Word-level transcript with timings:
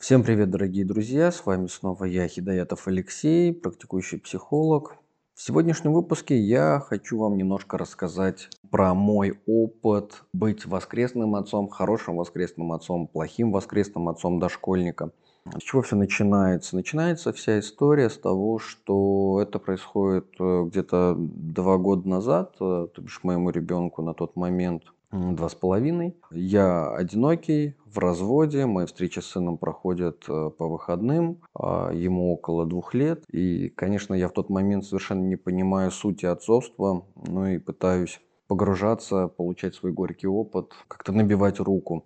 Всем 0.00 0.22
привет, 0.22 0.48
дорогие 0.48 0.86
друзья! 0.86 1.30
С 1.30 1.44
вами 1.44 1.66
снова 1.66 2.06
я, 2.06 2.26
Хидаятов 2.26 2.88
Алексей, 2.88 3.52
практикующий 3.52 4.18
психолог. 4.18 4.96
В 5.34 5.42
сегодняшнем 5.42 5.92
выпуске 5.92 6.38
я 6.38 6.80
хочу 6.80 7.18
вам 7.18 7.36
немножко 7.36 7.76
рассказать 7.76 8.48
про 8.70 8.94
мой 8.94 9.38
опыт 9.46 10.22
быть 10.32 10.64
воскресным 10.64 11.34
отцом, 11.34 11.68
хорошим 11.68 12.16
воскресным 12.16 12.72
отцом, 12.72 13.08
плохим 13.08 13.52
воскресным 13.52 14.08
отцом 14.08 14.40
дошкольника. 14.40 15.10
С 15.54 15.62
чего 15.62 15.82
все 15.82 15.96
начинается? 15.96 16.76
Начинается 16.76 17.34
вся 17.34 17.58
история 17.60 18.08
с 18.08 18.16
того, 18.16 18.58
что 18.58 19.38
это 19.42 19.58
происходит 19.58 20.28
э, 20.40 20.64
где-то 20.64 21.14
два 21.18 21.76
года 21.76 22.08
назад, 22.08 22.54
э, 22.58 22.88
то 22.90 23.02
бишь 23.02 23.20
моему 23.22 23.50
ребенку 23.50 24.00
на 24.00 24.14
тот 24.14 24.34
момент 24.34 24.84
два 25.12 25.48
с 25.48 25.54
половиной. 25.54 26.16
Я 26.30 26.92
одинокий, 26.94 27.74
в 27.84 27.98
разводе, 27.98 28.66
мои 28.66 28.86
встречи 28.86 29.18
с 29.18 29.26
сыном 29.26 29.58
проходят 29.58 30.24
э, 30.28 30.50
по 30.56 30.68
выходным, 30.68 31.40
а 31.54 31.90
ему 31.92 32.32
около 32.32 32.66
двух 32.66 32.94
лет. 32.94 33.24
И, 33.32 33.68
конечно, 33.70 34.14
я 34.14 34.28
в 34.28 34.32
тот 34.32 34.48
момент 34.48 34.84
совершенно 34.84 35.24
не 35.24 35.36
понимаю 35.36 35.90
сути 35.90 36.26
отцовства, 36.26 37.04
ну 37.26 37.46
и 37.46 37.58
пытаюсь 37.58 38.20
погружаться, 38.46 39.28
получать 39.28 39.74
свой 39.74 39.92
горький 39.92 40.28
опыт, 40.28 40.72
как-то 40.88 41.12
набивать 41.12 41.60
руку. 41.60 42.04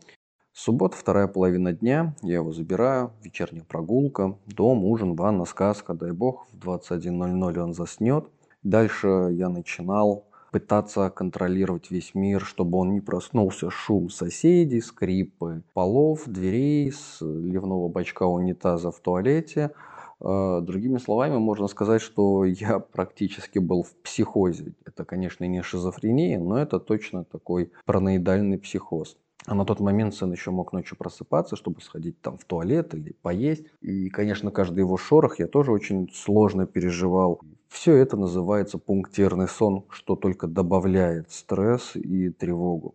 Суббота, 0.52 0.96
вторая 0.96 1.26
половина 1.26 1.72
дня, 1.72 2.14
я 2.22 2.36
его 2.36 2.52
забираю, 2.52 3.12
вечерняя 3.22 3.64
прогулка, 3.64 4.38
дом, 4.46 4.84
ужин, 4.84 5.16
ванна, 5.16 5.46
сказка, 5.46 5.94
дай 5.94 6.12
бог, 6.12 6.46
в 6.52 6.68
21.00 6.68 7.58
он 7.58 7.74
заснет. 7.74 8.26
Дальше 8.62 9.30
я 9.32 9.48
начинал 9.48 10.26
пытаться 10.54 11.10
контролировать 11.10 11.90
весь 11.90 12.14
мир, 12.14 12.40
чтобы 12.40 12.78
он 12.78 12.92
не 12.92 13.00
проснулся. 13.00 13.70
Шум 13.70 14.08
соседей, 14.08 14.80
скрипы 14.80 15.64
полов, 15.72 16.28
дверей, 16.28 16.92
ливного 17.20 17.88
бачка 17.88 18.22
унитаза 18.22 18.92
в 18.92 19.00
туалете. 19.00 19.72
А, 20.20 20.60
другими 20.60 20.98
словами, 20.98 21.38
можно 21.38 21.66
сказать, 21.66 22.00
что 22.00 22.44
я 22.44 22.78
практически 22.78 23.58
был 23.58 23.82
в 23.82 23.96
психозе. 24.04 24.74
Это, 24.86 25.04
конечно, 25.04 25.42
не 25.42 25.60
шизофрения, 25.60 26.38
но 26.38 26.56
это 26.56 26.78
точно 26.78 27.24
такой 27.24 27.72
параноидальный 27.84 28.58
психоз. 28.58 29.16
А 29.46 29.54
на 29.54 29.64
тот 29.64 29.80
момент 29.80 30.14
сын 30.14 30.32
еще 30.32 30.50
мог 30.50 30.72
ночью 30.72 30.96
просыпаться, 30.96 31.56
чтобы 31.56 31.82
сходить 31.82 32.20
там 32.20 32.38
в 32.38 32.44
туалет 32.44 32.94
или 32.94 33.14
поесть. 33.20 33.66
И, 33.82 34.08
конечно, 34.08 34.50
каждый 34.50 34.80
его 34.80 34.96
шорох 34.96 35.38
я 35.38 35.46
тоже 35.46 35.70
очень 35.70 36.10
сложно 36.14 36.66
переживал. 36.66 37.40
Все 37.68 37.94
это 37.94 38.16
называется 38.16 38.78
пунктирный 38.78 39.48
сон, 39.48 39.84
что 39.90 40.16
только 40.16 40.46
добавляет 40.46 41.30
стресс 41.30 41.94
и 41.94 42.30
тревогу. 42.30 42.94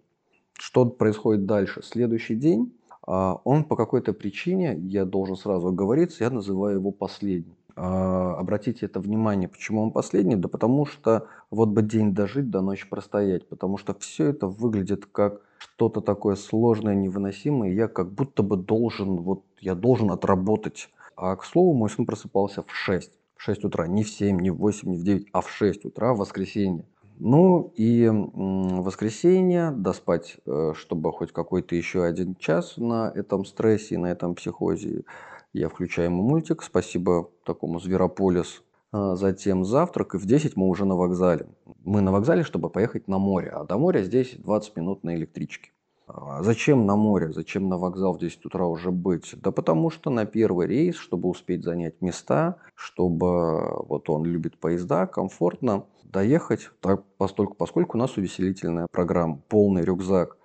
Что 0.53 0.85
происходит 0.85 1.45
дальше? 1.45 1.83
Следующий 1.83 2.35
день, 2.35 2.73
а, 3.05 3.39
он 3.43 3.63
по 3.63 3.75
какой-то 3.75 4.13
причине, 4.13 4.75
я 4.77 5.05
должен 5.05 5.35
сразу 5.35 5.67
оговориться, 5.67 6.23
я 6.23 6.29
называю 6.29 6.77
его 6.77 6.91
последним. 6.91 7.55
А, 7.75 8.35
обратите 8.35 8.85
это 8.85 8.99
внимание, 8.99 9.47
почему 9.47 9.81
он 9.81 9.91
последний? 9.91 10.35
Да 10.35 10.47
потому 10.47 10.85
что 10.85 11.27
вот 11.49 11.69
бы 11.69 11.81
день 11.81 12.13
дожить, 12.13 12.49
до 12.49 12.61
ночи 12.61 12.87
простоять, 12.89 13.47
потому 13.47 13.77
что 13.77 13.93
все 13.93 14.27
это 14.27 14.47
выглядит 14.47 15.05
как 15.05 15.41
что-то 15.59 16.01
такое 16.01 16.35
сложное, 16.35 16.95
невыносимое, 16.95 17.71
я 17.73 17.87
как 17.87 18.11
будто 18.11 18.43
бы 18.43 18.57
должен, 18.57 19.17
вот 19.17 19.43
я 19.59 19.75
должен 19.75 20.11
отработать. 20.11 20.89
А 21.15 21.35
к 21.35 21.43
слову, 21.43 21.73
мой 21.73 21.89
сын 21.89 22.05
просыпался 22.05 22.63
в 22.63 22.71
6, 22.71 23.11
в 23.35 23.43
6 23.43 23.65
утра, 23.65 23.87
не 23.87 24.03
в 24.03 24.09
7, 24.09 24.39
не 24.39 24.49
в 24.49 24.57
8, 24.57 24.89
не 24.89 24.97
в 24.97 25.03
9, 25.03 25.27
а 25.33 25.41
в 25.41 25.49
6 25.51 25.85
утра 25.85 26.13
в 26.13 26.19
воскресенье. 26.19 26.85
Ну 27.19 27.73
и 27.75 28.07
в 28.07 28.81
воскресенье 28.81 29.71
доспать, 29.71 30.37
э, 30.45 30.71
чтобы 30.73 31.11
хоть 31.11 31.33
какой-то 31.33 31.75
еще 31.75 32.05
один 32.05 32.35
час 32.35 32.77
на 32.77 33.11
этом 33.13 33.43
стрессе, 33.43 33.97
на 33.97 34.07
этом 34.07 34.35
психозе. 34.35 35.03
Я 35.51 35.67
включаю 35.67 36.07
ему 36.07 36.23
мультик, 36.23 36.63
спасибо 36.63 37.29
такому 37.43 37.81
Зверополис. 37.81 38.63
А 38.91 39.15
затем 39.15 39.65
завтрак, 39.65 40.15
и 40.15 40.17
в 40.17 40.25
10 40.25 40.55
мы 40.55 40.67
уже 40.67 40.85
на 40.85 40.95
вокзале. 40.95 41.47
Мы 41.83 42.01
на 42.01 42.11
вокзале, 42.11 42.43
чтобы 42.43 42.69
поехать 42.69 43.07
на 43.07 43.19
море, 43.19 43.49
а 43.49 43.63
до 43.63 43.77
моря 43.77 44.01
здесь 44.01 44.35
20 44.35 44.75
минут 44.77 45.03
на 45.03 45.15
электричке. 45.15 45.71
А 46.07 46.41
зачем 46.41 46.87
на 46.87 46.95
море, 46.95 47.31
зачем 47.31 47.69
на 47.69 47.77
вокзал 47.77 48.13
в 48.13 48.19
10 48.19 48.43
утра 48.47 48.65
уже 48.65 48.89
быть? 48.89 49.35
Да 49.39 49.51
потому 49.51 49.91
что 49.91 50.09
на 50.09 50.25
первый 50.25 50.65
рейс, 50.65 50.95
чтобы 50.95 51.29
успеть 51.29 51.63
занять 51.63 52.01
места, 52.01 52.57
чтобы, 52.73 53.85
вот 53.85 54.09
он 54.09 54.25
любит 54.25 54.57
поезда, 54.57 55.05
комфортно 55.05 55.85
доехать, 56.03 56.71
так, 56.81 57.03
постольку, 57.17 57.53
поскольку 57.53 57.95
у 57.95 57.99
нас 57.99 58.17
увеселительная 58.17 58.87
программа, 58.91 59.39
полный 59.49 59.83
рюкзак 59.83 60.35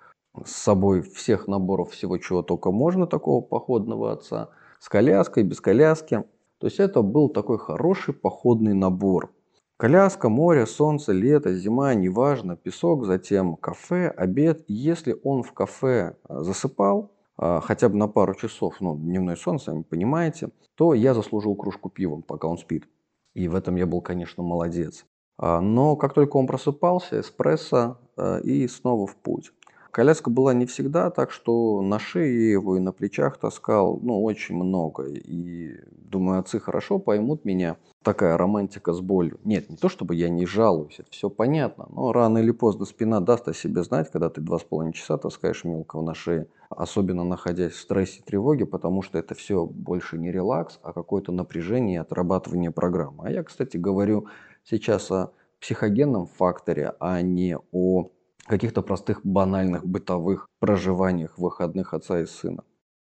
с 0.43 0.51
собой 0.51 1.01
всех 1.01 1.47
наборов 1.47 1.91
всего, 1.91 2.19
чего 2.19 2.43
только 2.43 2.69
можно, 2.69 3.07
такого 3.07 3.41
походного 3.41 4.11
отца– 4.11 4.49
с 4.85 4.89
коляской, 4.89 5.41
без 5.41 5.61
коляски. 5.61 6.25
То 6.59 6.67
есть 6.67 6.79
это 6.79 7.01
был 7.01 7.29
такой 7.29 7.57
хороший 7.57 8.13
походный 8.13 8.73
набор. 8.73 9.33
Коляска, 9.77 10.29
море, 10.29 10.65
солнце, 10.65 11.11
лето, 11.11 11.53
зима, 11.53 11.93
неважно, 11.95 12.55
песок, 12.55 13.05
затем 13.05 13.57
кафе, 13.57 14.07
обед. 14.07 14.63
Если 14.69 15.19
он 15.21 15.43
в 15.43 15.51
кафе 15.51 16.15
а, 16.23 16.43
засыпал, 16.43 17.11
а, 17.37 17.59
хотя 17.59 17.89
бы 17.89 17.97
на 17.97 18.07
пару 18.07 18.35
часов, 18.35 18.79
ну, 18.79 18.95
дневной 18.95 19.35
сон, 19.35 19.59
сами 19.59 19.83
понимаете, 19.83 20.51
то 20.75 20.93
я 20.93 21.13
заслужил 21.13 21.55
кружку 21.55 21.89
пива, 21.89 22.21
пока 22.21 22.47
он 22.47 22.57
спит. 22.57 22.87
И 23.33 23.49
в 23.49 23.55
этом 23.55 23.75
я 23.75 23.85
был, 23.85 23.99
конечно, 24.01 24.43
молодец. 24.43 25.05
А, 25.37 25.59
но 25.59 25.97
как 25.97 26.13
только 26.13 26.37
он 26.37 26.47
просыпался, 26.47 27.19
эспрессо 27.19 27.97
и 28.45 28.65
снова 28.69 29.05
в 29.07 29.17
путь. 29.17 29.51
Коляска 29.95 30.29
была 30.29 30.53
не 30.53 30.65
всегда, 30.65 31.09
так 31.09 31.31
что 31.31 31.81
на 31.81 31.99
шее 31.99 32.51
его 32.51 32.75
и 32.75 32.81
на 32.81 32.91
плечах 32.91 33.37
таскал, 33.37 33.97
ну, 34.01 34.21
очень 34.25 34.53
много. 34.55 35.05
И 35.05 35.79
думаю, 35.89 36.39
отцы 36.39 36.59
хорошо 36.59 36.99
поймут 36.99 37.45
меня. 37.45 37.77
Такая 38.03 38.35
романтика 38.35 38.91
с 38.91 38.99
болью. 38.99 39.39
Нет, 39.45 39.69
не 39.69 39.77
то 39.77 39.87
чтобы 39.87 40.15
я 40.15 40.27
не 40.27 40.45
жалуюсь, 40.45 40.99
это 40.99 41.09
все 41.11 41.29
понятно. 41.29 41.87
Но 41.89 42.11
рано 42.11 42.39
или 42.39 42.51
поздно 42.51 42.83
спина 42.83 43.21
даст 43.21 43.47
о 43.47 43.53
себе 43.53 43.83
знать, 43.83 44.11
когда 44.11 44.29
ты 44.29 44.41
два 44.41 44.59
с 44.59 44.63
половиной 44.63 44.91
часа 44.91 45.17
таскаешь 45.17 45.63
мелкого 45.63 46.01
на 46.01 46.13
шее. 46.13 46.49
Особенно 46.69 47.23
находясь 47.23 47.71
в 47.71 47.79
стрессе 47.79 48.19
и 48.19 48.21
тревоге, 48.21 48.65
потому 48.65 49.01
что 49.01 49.17
это 49.17 49.33
все 49.33 49.65
больше 49.65 50.17
не 50.17 50.29
релакс, 50.29 50.77
а 50.83 50.91
какое-то 50.91 51.31
напряжение 51.31 51.95
и 51.95 52.01
отрабатывание 52.01 52.71
программы. 52.71 53.27
А 53.27 53.31
я, 53.31 53.43
кстати, 53.43 53.77
говорю 53.77 54.27
сейчас 54.65 55.09
о 55.09 55.31
психогенном 55.61 56.27
факторе, 56.27 56.95
а 56.99 57.21
не 57.21 57.57
о 57.71 58.09
каких-то 58.45 58.81
простых 58.81 59.21
банальных 59.25 59.85
бытовых 59.85 60.47
проживаниях 60.59 61.37
выходных 61.37 61.93
отца 61.93 62.19
и 62.19 62.25
сына. 62.25 62.63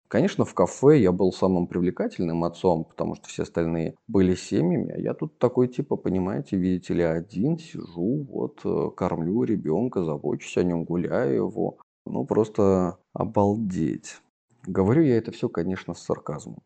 Конечно, 0.09 0.45
в 0.45 0.55
кафе 0.55 1.01
я 1.01 1.11
был 1.11 1.33
самым 1.33 1.67
привлекательным 1.67 2.45
отцом, 2.45 2.85
потому 2.85 3.17
что 3.17 3.27
все 3.29 3.43
остальные 3.43 3.97
были 4.07 4.37
семьями, 4.37 4.93
а 4.93 5.01
я 5.01 5.15
тут 5.15 5.39
такой 5.39 5.67
типа, 5.67 5.97
понимаете, 5.97 6.57
видите 6.57 6.95
ли, 6.95 7.03
один 7.03 7.59
сижу, 7.59 8.25
вот, 8.31 8.61
э, 8.65 8.91
кормлю 8.97 9.43
ребенка, 9.43 10.05
забочусь 10.05 10.57
о 10.59 10.63
нем, 10.63 10.85
гуляю 10.85 11.35
его. 11.35 11.79
Ну, 12.07 12.25
просто 12.25 12.99
обалдеть. 13.13 14.21
Говорю 14.65 15.03
я 15.03 15.19
это 15.19 15.33
все, 15.33 15.49
конечно, 15.49 15.93
с 15.95 16.03
сарказмом. 16.05 16.63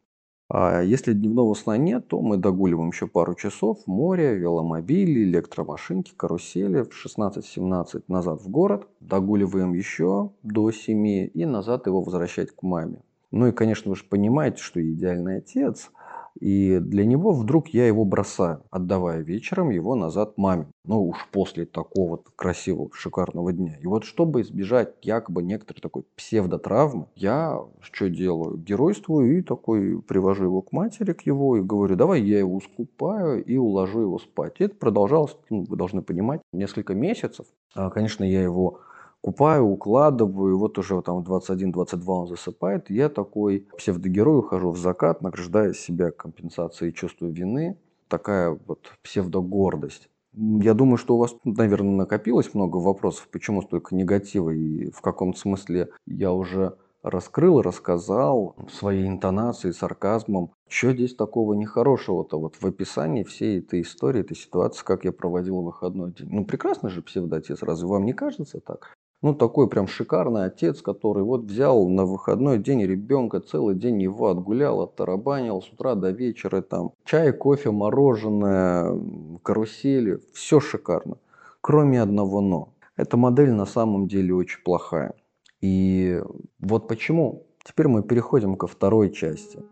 А 0.53 0.83
если 0.83 1.13
дневного 1.13 1.55
сна 1.55 1.77
нет, 1.77 2.09
то 2.09 2.21
мы 2.21 2.37
догуливаем 2.37 2.91
еще 2.91 3.07
пару 3.07 3.37
часов. 3.37 3.79
Море, 3.87 4.37
веломобили, 4.37 5.23
электромашинки, 5.23 6.13
карусели. 6.17 6.83
В 6.83 6.91
16-17 7.07 8.03
назад 8.09 8.43
в 8.43 8.49
город. 8.49 8.89
Догуливаем 8.99 9.75
еще 9.75 10.33
до 10.43 10.73
7 10.73 11.07
и 11.07 11.47
назад 11.47 11.87
его 11.87 12.03
возвращать 12.03 12.51
к 12.51 12.65
маме. 12.65 12.99
Ну 13.31 13.47
и, 13.47 13.53
конечно, 13.53 13.91
вы 13.91 13.97
же 13.97 14.03
понимаете, 14.05 14.61
что 14.61 14.83
идеальный 14.83 15.37
отец– 15.39 15.93
и 16.39 16.79
для 16.79 17.05
него 17.05 17.33
вдруг 17.33 17.69
я 17.69 17.87
его 17.87 18.05
бросаю, 18.05 18.63
отдавая 18.71 19.21
вечером 19.21 19.71
его 19.71 19.95
назад 19.95 20.37
маме. 20.37 20.67
Ну 20.85 21.09
уж 21.09 21.27
после 21.31 21.67
такого 21.67 22.23
красивого, 22.37 22.91
шикарного 22.93 23.53
дня. 23.53 23.77
И 23.81 23.87
вот 23.87 24.05
чтобы 24.05 24.43
избежать 24.43 24.95
якобы 25.03 25.43
некоторой 25.43 25.81
такой 25.81 26.05
псевдотравмы, 26.17 27.07
я 27.17 27.61
что 27.81 28.09
делаю? 28.09 28.57
Геройствую 28.57 29.39
и 29.39 29.43
такой 29.43 30.01
привожу 30.03 30.45
его 30.45 30.63
к 30.63 30.73
матери, 30.73 31.13
к 31.13 31.23
его, 31.23 31.57
и 31.57 31.63
говорю, 31.63 31.97
давай 31.97 32.23
я 32.23 32.39
его 32.39 32.61
скупаю 32.61 33.45
и 33.45 33.57
уложу 33.57 34.01
его 34.01 34.19
спать. 34.19 34.57
И 34.59 34.65
это 34.65 34.75
продолжалось, 34.75 35.37
ну, 35.51 35.65
вы 35.69 35.77
должны 35.77 36.03
понимать, 36.03 36.41
несколько 36.53 36.95
месяцев. 36.95 37.47
А, 37.75 37.91
конечно, 37.91 38.25
я 38.25 38.43
его 38.43 38.81
купаю, 39.21 39.67
укладываю, 39.67 40.59
вот 40.59 40.79
уже 40.79 41.01
там 41.03 41.23
21-22 41.23 42.05
он 42.07 42.27
засыпает, 42.27 42.91
я 42.91 43.09
такой 43.09 43.67
псевдогерой 43.77 44.39
ухожу 44.39 44.71
в 44.71 44.79
закат, 44.79 45.23
награждая 45.23 45.73
себя 45.73 46.11
компенсацией 46.11 46.93
чувства 46.93 47.27
вины, 47.27 47.77
такая 48.09 48.59
вот 48.67 48.93
псевдогордость. 49.03 50.09
Я 50.33 50.75
думаю, 50.75 50.97
что 50.97 51.17
у 51.17 51.19
вас, 51.19 51.35
наверное, 51.45 51.97
накопилось 51.97 52.55
много 52.55 52.77
вопросов, 52.77 53.29
почему 53.33 53.63
столько 53.63 53.95
негатива, 53.95 54.51
и 54.51 54.91
в 54.91 55.01
каком 55.01 55.35
смысле 55.35 55.89
я 56.07 56.33
уже 56.33 56.77
раскрыл, 57.03 57.63
рассказал 57.63 58.55
своей 58.71 59.09
интонацией, 59.09 59.75
сарказмом. 59.75 60.53
Что 60.69 60.93
здесь 60.93 61.15
такого 61.15 61.55
нехорошего-то 61.55 62.39
вот 62.39 62.57
в 62.57 62.67
описании 62.67 63.25
всей 63.25 63.59
этой 63.59 63.81
истории, 63.81 64.21
этой 64.21 64.37
ситуации, 64.37 64.85
как 64.85 65.05
я 65.05 65.13
проводил 65.13 65.63
выходной 65.63 66.13
день? 66.13 66.29
Ну, 66.31 66.45
прекрасный 66.45 66.91
же 66.91 67.03
псевдотец, 67.03 67.63
разве 67.63 67.89
вам 67.89 68.05
не 68.05 68.13
кажется 68.13 68.61
так? 68.61 68.95
Ну, 69.23 69.35
такой 69.35 69.69
прям 69.69 69.87
шикарный 69.87 70.47
отец, 70.47 70.81
который 70.81 71.23
вот 71.23 71.43
взял 71.43 71.87
на 71.89 72.07
выходной 72.07 72.59
день 72.59 72.83
ребенка, 72.83 73.41
целый 73.41 73.75
день 73.75 74.01
его 74.01 74.29
отгулял, 74.29 74.81
оттарабанил 74.81 75.61
с 75.61 75.69
утра 75.71 75.95
до 75.95 76.11
вечера, 76.11 76.63
там 76.63 76.93
чай, 77.05 77.33
кофе, 77.33 77.71
мороженое, 77.71 78.99
карусели, 79.43 80.21
все 80.33 80.59
шикарно. 80.59 81.19
Кроме 81.61 82.01
одного 82.01 82.41
«но». 82.41 82.73
Эта 82.97 83.17
модель 83.17 83.53
на 83.53 83.67
самом 83.67 84.09
деле 84.09 84.35
очень 84.35 84.63
плохая. 84.63 85.15
И 85.61 86.23
вот 86.59 86.89
почему. 86.89 87.47
Теперь 87.63 87.89
мы 87.89 88.03
переходим 88.03 88.57
ко 88.57 88.67
второй 88.67 89.11
части. 89.11 89.63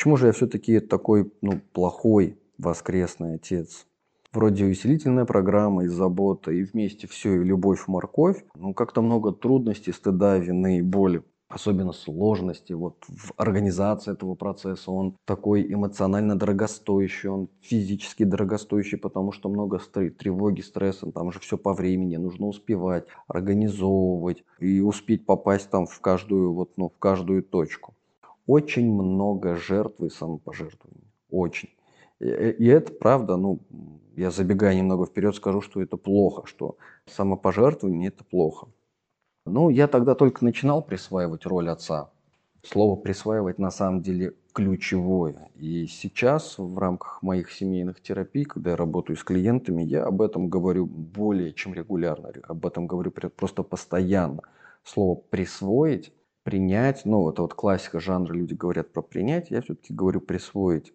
Почему 0.00 0.16
же 0.16 0.28
я 0.28 0.32
все-таки 0.32 0.80
такой 0.80 1.30
ну, 1.42 1.60
плохой 1.74 2.38
воскресный 2.56 3.34
отец? 3.34 3.86
Вроде 4.32 4.64
усилительная 4.64 5.26
программа 5.26 5.84
и 5.84 5.88
забота, 5.88 6.52
и 6.52 6.62
вместе 6.62 7.06
все, 7.06 7.34
и 7.34 7.44
любовь, 7.44 7.86
морковь. 7.86 8.42
Ну, 8.54 8.72
как-то 8.72 9.02
много 9.02 9.30
трудностей, 9.30 9.92
стыда, 9.92 10.38
вины 10.38 10.78
и 10.78 10.80
боли 10.80 11.22
особенно 11.50 11.92
сложности 11.92 12.72
вот 12.72 13.04
в 13.08 13.32
организации 13.36 14.12
этого 14.12 14.36
процесса. 14.36 14.90
Он 14.90 15.16
такой 15.26 15.70
эмоционально 15.70 16.38
дорогостоящий, 16.38 17.28
он 17.28 17.48
физически 17.60 18.22
дорогостоящий, 18.22 18.96
потому 18.96 19.32
что 19.32 19.48
много 19.50 19.80
тревоги, 20.18 20.62
стресса, 20.62 21.10
там 21.12 21.32
же 21.32 21.40
все 21.40 21.58
по 21.58 21.74
времени, 21.74 22.16
нужно 22.16 22.46
успевать, 22.46 23.04
организовывать 23.26 24.44
и 24.60 24.80
успеть 24.80 25.26
попасть 25.26 25.68
там 25.70 25.86
в 25.86 26.00
каждую, 26.00 26.54
вот, 26.54 26.70
ну, 26.76 26.88
в 26.88 26.98
каждую 26.98 27.42
точку. 27.42 27.94
Очень 28.50 28.92
много 28.92 29.54
жертв 29.54 30.00
и 30.00 30.08
самопожертвований. 30.08 31.06
Очень. 31.30 31.68
И, 32.18 32.26
и 32.26 32.66
это 32.66 32.92
правда, 32.92 33.36
ну, 33.36 33.60
я 34.16 34.32
забегая 34.32 34.74
немного 34.74 35.06
вперед, 35.06 35.36
скажу, 35.36 35.60
что 35.60 35.80
это 35.80 35.96
плохо, 35.96 36.42
что 36.46 36.76
самопожертвование 37.06 38.08
это 38.08 38.24
плохо. 38.24 38.66
Ну, 39.46 39.70
я 39.70 39.86
тогда 39.86 40.16
только 40.16 40.44
начинал 40.44 40.82
присваивать 40.82 41.46
роль 41.46 41.70
отца. 41.70 42.10
Слово 42.64 42.96
«присваивать» 42.96 43.60
на 43.60 43.70
самом 43.70 44.02
деле 44.02 44.34
ключевое. 44.52 45.48
И 45.54 45.86
сейчас 45.86 46.58
в 46.58 46.76
рамках 46.76 47.22
моих 47.22 47.52
семейных 47.52 48.02
терапий, 48.02 48.44
когда 48.44 48.70
я 48.70 48.76
работаю 48.76 49.16
с 49.16 49.22
клиентами, 49.22 49.84
я 49.84 50.04
об 50.04 50.22
этом 50.22 50.48
говорю 50.48 50.86
более 50.86 51.52
чем 51.52 51.72
регулярно. 51.72 52.32
Об 52.48 52.66
этом 52.66 52.88
говорю 52.88 53.12
просто 53.12 53.62
постоянно. 53.62 54.42
Слово 54.82 55.14
«присвоить», 55.14 56.12
«принять», 56.50 57.02
ну, 57.04 57.30
это 57.30 57.42
вот 57.42 57.54
классика 57.54 58.00
жанра, 58.00 58.34
люди 58.34 58.54
говорят 58.54 58.92
про 58.92 59.02
«принять», 59.02 59.50
я 59.50 59.62
все-таки 59.62 59.94
говорю 59.94 60.20
«присвоить». 60.20 60.92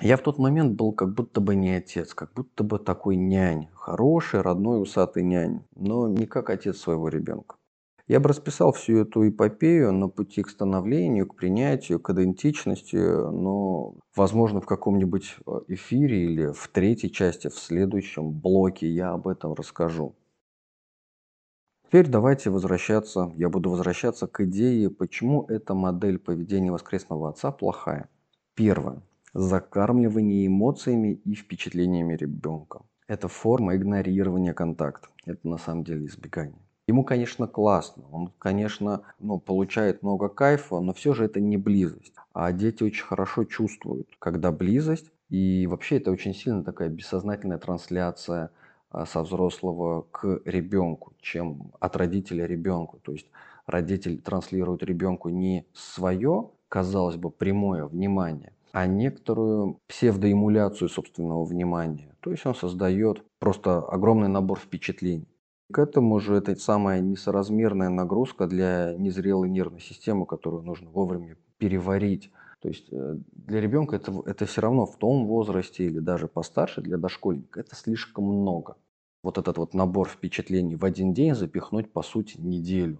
Я 0.00 0.16
в 0.16 0.22
тот 0.22 0.38
момент 0.38 0.74
был 0.74 0.92
как 0.92 1.12
будто 1.14 1.40
бы 1.40 1.56
не 1.56 1.70
отец, 1.70 2.14
как 2.14 2.32
будто 2.32 2.62
бы 2.62 2.78
такой 2.78 3.16
нянь, 3.16 3.68
хороший, 3.74 4.40
родной, 4.40 4.80
усатый 4.80 5.24
нянь, 5.24 5.62
но 5.74 6.08
не 6.08 6.26
как 6.26 6.50
отец 6.50 6.78
своего 6.78 7.08
ребенка. 7.08 7.56
Я 8.06 8.20
бы 8.20 8.28
расписал 8.28 8.72
всю 8.72 8.98
эту 8.98 9.28
эпопею 9.28 9.92
на 9.92 10.08
пути 10.08 10.42
к 10.42 10.50
становлению, 10.50 11.26
к 11.26 11.34
принятию, 11.34 11.98
к 11.98 12.10
идентичности, 12.10 12.96
но, 12.96 13.94
возможно, 14.14 14.60
в 14.60 14.66
каком-нибудь 14.66 15.36
э, 15.44 15.50
эфире 15.68 16.24
или 16.24 16.52
в 16.52 16.68
третьей 16.68 17.10
части, 17.10 17.48
в 17.48 17.54
следующем 17.54 18.30
блоке 18.30 18.88
я 18.88 19.10
об 19.10 19.26
этом 19.26 19.54
расскажу. 19.54 20.14
Теперь 21.94 22.08
давайте 22.08 22.50
возвращаться, 22.50 23.32
я 23.36 23.48
буду 23.48 23.70
возвращаться 23.70 24.26
к 24.26 24.40
идее, 24.40 24.90
почему 24.90 25.44
эта 25.46 25.74
модель 25.74 26.18
поведения 26.18 26.72
воскресного 26.72 27.28
отца 27.28 27.52
плохая. 27.52 28.08
Первое. 28.56 29.00
Закармливание 29.32 30.48
эмоциями 30.48 31.12
и 31.24 31.36
впечатлениями 31.36 32.16
ребенка. 32.16 32.80
Это 33.06 33.28
форма 33.28 33.76
игнорирования 33.76 34.54
контакта. 34.54 35.06
Это 35.24 35.46
на 35.46 35.56
самом 35.56 35.84
деле 35.84 36.06
избегание. 36.06 36.58
Ему, 36.88 37.04
конечно, 37.04 37.46
классно, 37.46 38.02
он, 38.10 38.32
конечно, 38.40 39.02
ну, 39.20 39.38
получает 39.38 40.02
много 40.02 40.28
кайфа, 40.28 40.80
но 40.80 40.94
все 40.94 41.14
же 41.14 41.26
это 41.26 41.38
не 41.40 41.58
близость. 41.58 42.14
А 42.32 42.50
дети 42.50 42.82
очень 42.82 43.04
хорошо 43.04 43.44
чувствуют, 43.44 44.08
когда 44.18 44.50
близость, 44.50 45.12
и 45.28 45.68
вообще 45.68 45.98
это 45.98 46.10
очень 46.10 46.34
сильно 46.34 46.64
такая 46.64 46.88
бессознательная 46.88 47.58
трансляция 47.58 48.50
со 49.06 49.22
взрослого 49.22 50.02
к 50.10 50.40
ребенку, 50.44 51.14
чем 51.20 51.72
от 51.80 51.96
родителя 51.96 52.46
ребенку. 52.46 52.98
То 53.02 53.12
есть 53.12 53.26
родитель 53.66 54.20
транслирует 54.20 54.82
ребенку 54.82 55.28
не 55.28 55.66
свое, 55.72 56.50
казалось 56.68 57.16
бы, 57.16 57.30
прямое 57.30 57.86
внимание, 57.86 58.52
а 58.72 58.86
некоторую 58.86 59.78
псевдоэмуляцию 59.88 60.88
собственного 60.88 61.44
внимания. 61.44 62.16
То 62.20 62.30
есть 62.30 62.46
он 62.46 62.54
создает 62.54 63.22
просто 63.38 63.78
огромный 63.78 64.28
набор 64.28 64.58
впечатлений. 64.58 65.28
К 65.72 65.78
этому 65.78 66.20
же 66.20 66.36
это 66.36 66.54
самая 66.56 67.00
несоразмерная 67.00 67.88
нагрузка 67.88 68.46
для 68.46 68.94
незрелой 68.96 69.48
нервной 69.48 69.80
системы, 69.80 70.26
которую 70.26 70.62
нужно 70.62 70.90
вовремя 70.90 71.36
переварить. 71.58 72.30
То 72.60 72.68
есть 72.68 72.88
э, 72.92 73.16
для 73.32 73.60
ребенка 73.60 73.96
это, 73.96 74.12
это 74.26 74.46
все 74.46 74.60
равно 74.60 74.86
в 74.86 74.96
том 74.96 75.26
возрасте 75.26 75.84
или 75.84 75.98
даже 75.98 76.28
постарше, 76.28 76.80
для 76.80 76.96
дошкольника, 76.96 77.60
это 77.60 77.74
слишком 77.76 78.24
много. 78.24 78.76
Вот 79.24 79.38
этот 79.38 79.56
вот 79.56 79.72
набор 79.72 80.06
впечатлений 80.06 80.76
в 80.76 80.84
один 80.84 81.14
день 81.14 81.34
запихнуть, 81.34 81.90
по 81.90 82.02
сути, 82.02 82.38
неделю. 82.38 82.98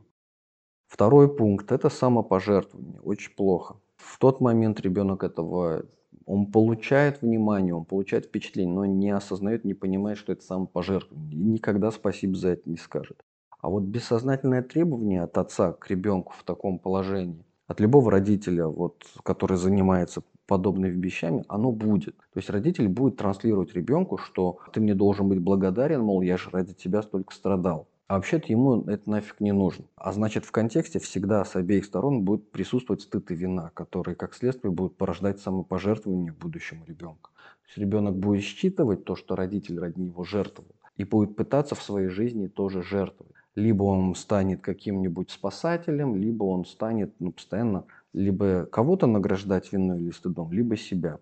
Второй 0.86 1.28
пункт– 1.28 1.70
это 1.72 1.90
самопожертвование. 1.90 2.98
Очень 3.00 3.34
плохо. 3.34 3.76
В 3.96 4.18
тот 4.18 4.40
момент 4.40 4.80
ребенок 4.80 5.22
этого 5.22 5.84
он 6.24 6.50
получает 6.50 7.20
внимание, 7.20 7.74
он 7.74 7.84
получает 7.84 8.24
впечатление, 8.24 8.74
но 8.74 8.86
не 8.86 9.10
осознает, 9.10 9.66
не 9.66 9.74
понимает, 9.74 10.16
что 10.16 10.32
это 10.32 10.42
самопожертвование. 10.42 11.36
И 11.36 11.42
никогда 11.42 11.90
спасибо 11.90 12.34
за 12.36 12.50
это 12.50 12.70
не 12.70 12.78
скажет. 12.78 13.22
А 13.60 13.68
вот 13.68 13.82
бессознательное 13.82 14.62
требование 14.62 15.24
от 15.24 15.36
отца 15.36 15.72
к 15.72 15.90
ребенку 15.90 16.32
в 16.38 16.42
таком 16.42 16.78
положении, 16.78 17.44
от 17.66 17.80
любого 17.80 18.10
родителя, 18.10 18.66
вот, 18.66 19.04
который 19.24 19.58
занимается 19.58 20.22
подобными 20.46 21.00
вещами, 21.00 21.44
оно 21.48 21.72
будет. 21.72 22.16
То 22.16 22.36
есть 22.36 22.50
родитель 22.50 22.88
будет 22.88 23.16
транслировать 23.16 23.74
ребенку, 23.74 24.18
что 24.18 24.58
ты 24.72 24.80
мне 24.80 24.94
должен 24.94 25.28
быть 25.28 25.40
благодарен, 25.40 26.02
мол, 26.02 26.22
я 26.22 26.36
же 26.36 26.50
ради 26.50 26.74
тебя 26.74 27.02
столько 27.02 27.34
страдал. 27.34 27.88
А 28.06 28.16
вообще-то 28.16 28.52
ему 28.52 28.82
это 28.82 29.08
нафиг 29.08 29.40
не 29.40 29.52
нужно. 29.52 29.86
А 29.96 30.12
значит, 30.12 30.44
в 30.44 30.52
контексте 30.52 30.98
всегда 30.98 31.42
с 31.44 31.56
обеих 31.56 31.86
сторон 31.86 32.22
будет 32.22 32.50
присутствовать 32.50 33.00
стыд 33.00 33.30
и 33.30 33.34
вина, 33.34 33.70
которые, 33.72 34.14
как 34.14 34.34
следствие, 34.34 34.72
будут 34.72 34.96
порождать 34.98 35.40
самопожертвование 35.40 36.32
будущему 36.32 36.84
ребенку. 36.86 37.30
То 37.30 37.68
есть 37.68 37.78
ребенок 37.78 38.16
будет 38.16 38.42
считывать 38.42 39.04
то, 39.04 39.16
что 39.16 39.36
родитель 39.36 39.78
ради 39.78 39.98
него 40.00 40.22
жертвовал, 40.22 40.74
и 40.98 41.04
будет 41.04 41.34
пытаться 41.34 41.74
в 41.74 41.82
своей 41.82 42.08
жизни 42.08 42.46
тоже 42.46 42.82
жертвовать. 42.82 43.34
Либо 43.54 43.84
он 43.84 44.14
станет 44.16 44.60
каким-нибудь 44.60 45.30
спасателем, 45.30 46.16
либо 46.16 46.44
он 46.44 46.66
станет 46.66 47.14
ну, 47.20 47.32
постоянно 47.32 47.84
либо 48.14 48.66
кого-то 48.66 49.06
награждать 49.06 49.72
виной 49.72 50.00
или 50.00 50.10
стыдом, 50.10 50.52
либо 50.52 50.76
себя. 50.76 51.18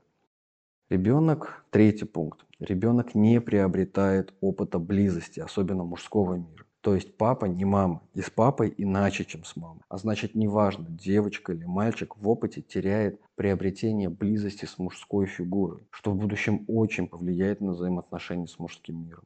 Ребенок, 0.89 1.65
третий 1.71 2.05
пункт, 2.05 2.45
ребенок 2.61 3.15
не 3.15 3.41
приобретает 3.41 4.35
опыта 4.41 4.79
близости, 4.79 5.41
особенно 5.41 5.85
мужского 5.85 6.35
мира. 6.35 6.67
То 6.83 6.95
есть 6.97 7.17
папа 7.17 7.47
не 7.47 7.65
мама, 7.65 8.03
и 8.13 8.21
с 8.21 8.29
папой 8.29 8.75
иначе, 8.77 9.25
чем 9.25 9.45
с 9.45 9.55
мамой. 9.57 9.83
А 9.89 9.99
значит, 9.99 10.35
неважно, 10.35 10.87
девочка 10.91 11.53
или 11.53 11.65
мальчик 11.65 12.17
в 12.17 12.29
опыте 12.29 12.61
теряет 12.61 13.21
приобретение 13.37 14.09
близости 14.09 14.65
с 14.65 14.79
мужской 14.79 15.27
фигурой, 15.27 15.87
что 15.91 16.11
в 16.11 16.17
будущем 16.17 16.65
очень 16.67 17.07
повлияет 17.07 17.61
на 17.61 17.73
взаимоотношения 17.73 18.49
с 18.49 18.59
мужским 18.59 19.07
миром. 19.07 19.23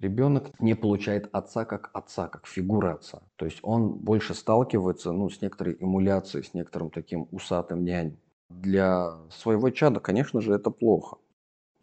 Ребенок 0.00 0.50
не 0.60 0.74
получает 0.74 1.28
отца 1.32 1.64
как 1.64 1.90
отца, 1.92 2.28
как 2.28 2.46
фигуры 2.46 2.90
отца. 2.90 3.22
То 3.36 3.44
есть 3.44 3.60
он 3.62 3.92
больше 3.92 4.34
сталкивается 4.34 5.12
ну, 5.12 5.30
с 5.30 5.40
некоторой 5.40 5.76
эмуляцией, 5.78 6.44
с 6.44 6.52
некоторым 6.52 6.90
таким 6.90 7.28
усатым 7.30 7.84
нянем. 7.84 8.18
Для 8.48 9.16
своего 9.30 9.70
чада, 9.70 10.00
конечно 10.00 10.40
же, 10.40 10.52
это 10.52 10.70
плохо. 10.70 11.16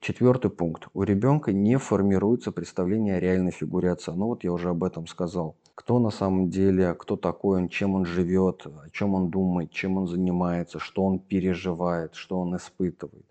Четвертый 0.01 0.49
пункт. 0.49 0.87
У 0.93 1.03
ребенка 1.03 1.53
не 1.53 1.77
формируется 1.77 2.51
представление 2.51 3.17
о 3.17 3.19
реальной 3.19 3.51
фигуре 3.51 3.91
отца. 3.91 4.13
Ну 4.13 4.27
вот 4.27 4.43
я 4.43 4.51
уже 4.51 4.69
об 4.69 4.83
этом 4.83 5.07
сказал. 5.07 5.55
Кто 5.75 5.99
на 5.99 6.09
самом 6.09 6.49
деле, 6.49 6.93
кто 6.95 7.15
такой 7.15 7.61
он, 7.61 7.69
чем 7.69 7.95
он 7.95 8.05
живет, 8.05 8.65
о 8.65 8.89
чем 8.91 9.13
он 9.13 9.29
думает, 9.29 9.71
чем 9.71 9.97
он 9.97 10.07
занимается, 10.07 10.79
что 10.79 11.03
он 11.03 11.19
переживает, 11.19 12.15
что 12.15 12.39
он 12.39 12.55
испытывает. 12.55 13.25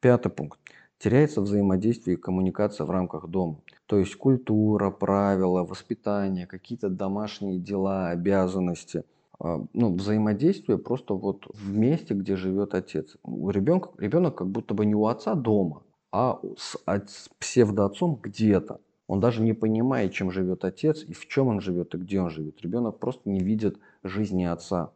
Пятый 0.00 0.30
пункт. 0.30 0.58
Теряется 1.04 1.42
взаимодействие 1.42 2.16
и 2.16 2.20
коммуникация 2.20 2.86
в 2.86 2.90
рамках 2.90 3.28
дома. 3.28 3.58
То 3.86 3.98
есть 3.98 4.16
культура, 4.16 4.90
правила, 4.90 5.62
воспитание, 5.62 6.46
какие-то 6.46 6.88
домашние 6.88 7.58
дела, 7.58 8.08
обязанности– 8.08 9.04
а, 9.38 9.64
ну, 9.72 9.94
взаимодействие 9.94 10.78
просто 10.78 11.14
вот 11.14 11.46
в 11.52 11.76
месте, 11.76 12.14
где 12.14 12.36
живет 12.36 12.74
отец. 12.74 13.16
У 13.22 13.50
ребенка, 13.50 13.90
ребенок 13.98 14.36
как 14.36 14.48
будто 14.48 14.72
бы 14.72 14.86
не 14.86 14.94
у 14.94 15.06
отца 15.06 15.34
дома, 15.34 15.82
а 16.12 16.40
с, 16.56 16.78
с 16.86 17.28
псевдоотцом 17.38 18.18
где-то. 18.22 18.80
Он 19.06 19.20
даже 19.20 19.42
не 19.42 19.52
понимает, 19.52 20.12
чем 20.12 20.30
живет 20.30 20.64
отец 20.64 21.04
и 21.04 21.12
в 21.12 21.26
чем 21.26 21.48
он 21.48 21.60
живет 21.60 21.94
и 21.94 21.98
где 21.98 22.20
он 22.20 22.30
живет. 22.30 22.62
Ребенок 22.62 22.98
просто 22.98 23.28
не 23.28 23.40
видит 23.40 23.78
жизни 24.02 24.44
отца. 24.44 24.92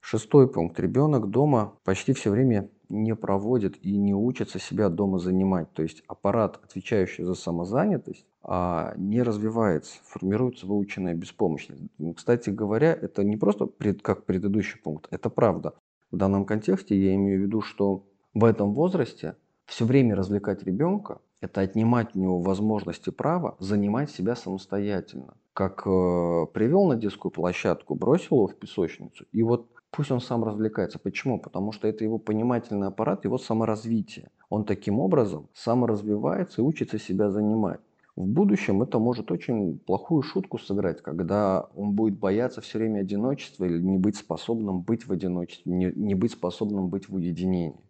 Шестой 0.00 0.48
пункт. 0.48 0.80
Ребенок 0.80 1.28
дома 1.28 1.74
почти 1.84 2.14
все 2.14 2.30
время 2.30 2.70
не 2.90 3.14
проводят 3.14 3.76
и 3.82 3.96
не 3.96 4.14
учатся 4.14 4.58
себя 4.58 4.88
дома 4.88 5.18
занимать. 5.18 5.72
То 5.72 5.82
есть 5.82 6.02
аппарат, 6.06 6.60
отвечающий 6.62 7.24
за 7.24 7.34
самозанятость, 7.34 8.26
а, 8.42 8.94
не 8.96 9.22
развивается, 9.22 9.98
формируется 10.04 10.66
выученная 10.66 11.14
беспомощность. 11.14 11.82
Кстати 12.16 12.50
говоря, 12.50 12.92
это 12.92 13.24
не 13.24 13.36
просто 13.36 13.66
пред, 13.66 14.02
как 14.02 14.26
предыдущий 14.26 14.78
пункт, 14.80 15.06
это 15.10 15.30
правда. 15.30 15.74
В 16.10 16.16
данном 16.16 16.44
контексте 16.44 17.00
я 17.00 17.14
имею 17.14 17.40
в 17.40 17.42
виду, 17.44 17.60
что 17.60 18.06
в 18.34 18.44
этом 18.44 18.74
возрасте 18.74 19.36
все 19.66 19.84
время 19.84 20.16
развлекать 20.16 20.64
ребенка– 20.64 21.20
это 21.40 21.62
отнимать 21.62 22.14
у 22.14 22.20
него 22.20 22.40
возможности 22.40 23.10
права 23.10 23.56
занимать 23.58 24.10
себя 24.10 24.36
самостоятельно. 24.36 25.34
Как 25.52 25.86
э, 25.86 26.46
привел 26.52 26.86
на 26.86 26.96
детскую 26.96 27.32
площадку, 27.32 27.94
бросил 27.94 28.36
его 28.36 28.46
в 28.46 28.56
песочницу, 28.56 29.24
и 29.32 29.42
вот 29.42 29.68
пусть 29.90 30.10
он 30.10 30.20
сам 30.20 30.44
развлекается. 30.44 30.98
Почему? 30.98 31.40
Потому 31.40 31.72
что 31.72 31.88
это 31.88 32.04
его 32.04 32.18
понимательный 32.18 32.88
аппарат, 32.88 33.24
его 33.24 33.38
саморазвитие. 33.38 34.30
Он 34.48 34.64
таким 34.64 34.98
образом 34.98 35.48
саморазвивается 35.54 36.60
и 36.60 36.64
учится 36.64 36.98
себя 36.98 37.30
занимать. 37.30 37.80
В 38.16 38.26
будущем 38.26 38.82
это 38.82 38.98
может 38.98 39.30
очень 39.30 39.78
плохую 39.78 40.22
шутку 40.22 40.58
сыграть, 40.58 41.00
когда 41.00 41.68
он 41.74 41.92
будет 41.92 42.18
бояться 42.18 42.60
все 42.60 42.78
время 42.78 43.00
одиночества 43.00 43.64
или 43.64 43.80
не 43.80 43.98
быть 43.98 44.16
способным 44.16 44.80
быть 44.80 45.06
в 45.06 45.12
одиночестве, 45.12 45.72
не, 45.72 45.92
не 45.94 46.14
быть 46.14 46.32
способным 46.32 46.88
быть 46.88 47.08
в 47.08 47.14
уединении. 47.14 47.80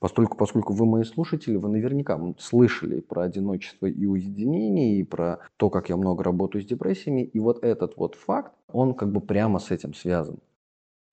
Поскольку, 0.00 0.36
поскольку 0.36 0.72
вы 0.72 0.86
мои 0.86 1.04
слушатели, 1.04 1.56
вы 1.56 1.68
наверняка 1.68 2.18
слышали 2.38 3.00
про 3.00 3.22
одиночество 3.22 3.86
и 3.86 4.06
уединение, 4.06 4.98
и 4.98 5.02
про 5.04 5.40
то, 5.58 5.68
как 5.68 5.90
я 5.90 5.96
много 5.96 6.24
работаю 6.24 6.62
с 6.62 6.66
депрессиями. 6.66 7.20
И 7.20 7.38
вот 7.38 7.62
этот 7.62 7.98
вот 7.98 8.14
факт, 8.14 8.52
он 8.72 8.94
как 8.94 9.12
бы 9.12 9.20
прямо 9.20 9.58
с 9.58 9.70
этим 9.70 9.92
связан. 9.92 10.38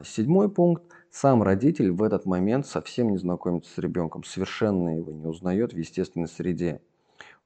Седьмой 0.04 0.48
пункт. 0.48 0.84
Сам 1.10 1.42
родитель 1.42 1.92
в 1.92 2.04
этот 2.04 2.26
момент 2.26 2.68
совсем 2.68 3.10
не 3.10 3.18
знакомится 3.18 3.74
с 3.74 3.78
ребенком, 3.80 4.24
совершенно 4.24 4.96
его 4.96 5.12
не 5.12 5.26
узнает 5.26 5.74
в 5.74 5.78
естественной 5.78 6.28
среде. 6.28 6.82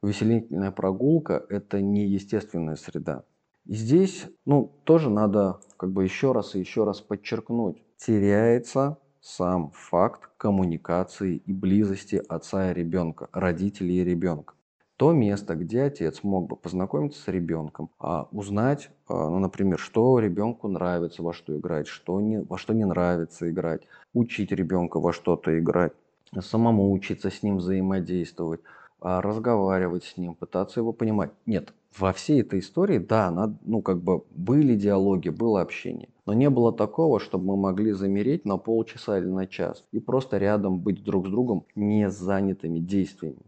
Увеселительная 0.02 0.72
прогулка– 0.72 1.46
это 1.50 1.80
не 1.80 2.06
естественная 2.06 2.76
среда. 2.76 3.24
И 3.66 3.76
здесь, 3.76 4.26
ну, 4.46 4.74
тоже 4.84 5.10
надо 5.10 5.62
как 5.78 5.92
бы 5.92 6.04
еще 6.04 6.34
раз 6.34 6.56
и 6.56 6.60
еще 6.60 6.84
раз 6.84 7.00
подчеркнуть. 7.00 7.82
Теряется 7.96 8.98
сам 9.22 9.72
факт 9.72 10.30
коммуникации 10.36 11.38
и 11.38 11.54
близости 11.54 12.22
отца 12.28 12.72
и 12.72 12.74
ребенка, 12.74 13.30
родителей 13.32 14.02
и 14.02 14.04
ребенка. 14.04 14.56
То 15.02 15.14
место, 15.14 15.56
где 15.56 15.82
отец 15.82 16.20
мог 16.22 16.48
бы 16.48 16.56
познакомиться 16.56 17.20
с 17.20 17.28
ребенком, 17.28 17.90
а 17.98 18.28
узнать, 18.32 18.92
а, 19.08 19.30
ну, 19.32 19.40
например, 19.40 19.80
что 19.80 20.20
ребенку 20.20 20.68
нравится, 20.68 21.24
во 21.24 21.34
что 21.34 21.58
играть, 21.58 21.88
что 21.88 22.22
не, 22.22 22.40
во 22.44 22.60
что 22.60 22.76
не 22.76 22.86
нравится 22.86 23.50
играть, 23.50 23.82
учить 24.14 24.52
ребенка 24.52 25.00
во 25.00 25.12
что-то 25.12 25.58
играть, 25.58 25.94
самому 26.40 26.92
учиться 26.92 27.32
с 27.32 27.42
ним 27.42 27.58
взаимодействовать, 27.58 28.62
а, 29.00 29.24
разговаривать 29.24 30.04
с 30.04 30.18
ним, 30.18 30.36
пытаться 30.36 30.82
его 30.82 30.94
понимать. 30.94 31.32
Нет, 31.48 31.74
во 31.98 32.14
всей 32.14 32.42
этой 32.42 32.60
истории, 32.60 33.00
да, 33.00 33.32
надо, 33.32 33.56
ну, 33.66 33.82
как 33.82 34.04
бы 34.04 34.22
были 34.30 34.76
диалоги, 34.76 35.30
было 35.30 35.62
общение. 35.62 36.10
Но 36.28 36.34
не 36.36 36.52
было 36.52 36.72
такого, 36.72 37.20
чтобы 37.20 37.46
мы 37.46 37.58
могли 37.58 37.94
замереть 37.94 38.46
на 38.46 38.58
полчаса 38.58 39.18
или 39.18 39.26
на 39.26 39.48
час 39.48 39.84
и 39.92 40.00
просто 40.00 40.38
рядом 40.38 40.78
быть 40.78 41.04
друг 41.04 41.26
с 41.26 41.32
другом 41.32 41.66
не 41.74 42.08
занятыми 42.12 42.78
действиями. 42.78 43.42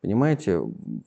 Понимаете, 0.00 0.62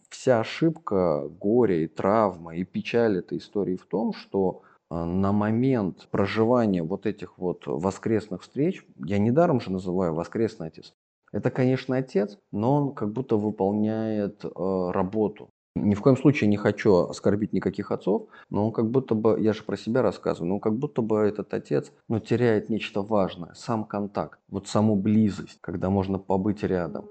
вся 0.10 0.42
ошибка, 0.42 1.28
горе 1.28 1.86
и 1.86 1.88
травма 1.88 2.56
и 2.56 2.64
печаль 2.64 3.20
этой 3.20 3.38
истории 3.38 3.78
в 3.78 3.86
том, 3.86 4.14
что 4.14 4.64
а, 4.90 5.06
на 5.06 5.32
момент 5.32 6.08
проживания 6.12 6.84
вот 6.84 7.06
этих 7.06 7.38
вот 7.38 7.64
воскресных 7.66 8.42
встреч, 8.42 8.86
я 8.98 9.18
недаром 9.18 9.62
же 9.62 9.72
называю 9.72 10.14
воскресный 10.14 10.68
отец, 10.68 10.94
это, 11.32 11.50
конечно, 11.50 11.96
отец, 11.96 12.38
но 12.52 12.76
он 12.76 12.94
как 12.94 13.14
будто 13.14 13.38
выполняет 13.38 14.44
э, 14.44 14.92
работу. 14.92 15.50
Ни 15.76 15.96
в 15.96 16.02
коем 16.02 16.18
случае 16.18 16.50
не 16.50 16.58
хочу 16.58 16.94
оскорбить 17.08 17.54
никаких 17.54 17.92
отцов, 17.92 18.28
но 18.50 18.66
он 18.66 18.74
как 18.74 18.92
будто 18.92 19.16
бы, 19.16 19.40
я 19.40 19.54
же 19.54 19.64
про 19.64 19.78
себя 19.78 20.02
рассказываю, 20.02 20.50
но 20.50 20.56
он 20.56 20.62
как 20.62 20.78
будто 20.78 21.02
бы 21.02 21.20
этот 21.20 21.54
отец 21.54 21.94
ну, 22.10 22.20
теряет 22.20 22.70
нечто 22.70 23.02
важное, 23.02 23.54
сам 23.54 23.86
контакт, 23.86 24.40
вот 24.50 24.68
саму 24.68 24.98
близость, 24.98 25.60
когда 25.62 25.90
можно 25.90 26.20
побыть 26.20 26.64
рядом. 26.64 27.06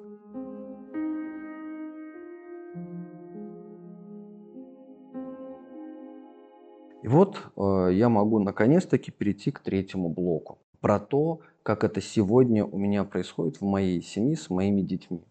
И 7.02 7.08
вот 7.08 7.50
э, 7.56 7.90
я 7.92 8.08
могу 8.08 8.38
наконец-таки 8.38 9.10
перейти 9.10 9.50
к 9.50 9.60
третьему 9.60 10.08
блоку. 10.08 10.58
Про 10.80 10.98
то, 10.98 11.40
как 11.62 11.84
это 11.84 12.00
сегодня 12.00 12.64
у 12.64 12.78
меня 12.78 13.04
происходит 13.04 13.60
в 13.60 13.64
моей 13.64 14.02
семье 14.02 14.36
с 14.36 14.50
моими 14.50 14.82
детьми. 14.82 15.22